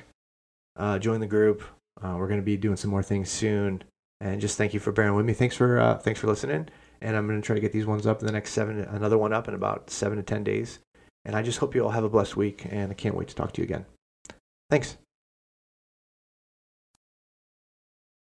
Uh, 0.76 1.00
join 1.00 1.20
the 1.20 1.28
group. 1.28 1.64
Uh, 2.02 2.16
we're 2.18 2.28
going 2.28 2.40
to 2.40 2.46
be 2.46 2.58
doing 2.58 2.78
some 2.78 2.92
more 2.92 3.04
things 3.04 3.30
soon. 3.30 3.84
And 4.24 4.40
just 4.40 4.58
thank 4.58 4.74
you 4.74 4.80
for 4.80 4.94
bearing 4.94 5.16
with 5.16 5.26
me. 5.26 5.34
Thanks 5.34 5.54
for 5.54 5.82
uh, 5.82 5.98
thanks 5.98 6.18
for 6.22 6.28
listening. 6.28 6.70
And 7.02 7.18
I'm 7.18 7.28
going 7.28 7.42
to 7.42 7.46
try 7.46 7.56
to 7.56 7.60
get 7.60 7.74
these 7.74 7.86
ones 7.86 8.08
up 8.08 8.22
in 8.22 8.26
the 8.26 8.32
next 8.32 8.54
seven. 8.54 8.80
Another 8.80 9.18
one 9.18 9.34
up 9.34 9.50
in 9.50 9.54
about 9.54 9.90
seven 9.90 10.18
to 10.18 10.24
ten 10.24 10.46
days. 10.46 10.80
And 11.26 11.36
I 11.36 11.42
just 11.42 11.60
hope 11.60 11.76
you 11.76 11.84
all 11.84 11.92
have 11.92 12.06
a 12.06 12.10
blessed 12.10 12.38
week, 12.38 12.66
and 12.70 12.90
I 12.90 12.94
can't 12.96 13.16
wait 13.16 13.28
to 13.28 13.36
talk 13.36 13.52
to 13.52 13.62
you 13.62 13.66
again. 13.66 13.86
Thanks. 14.70 14.96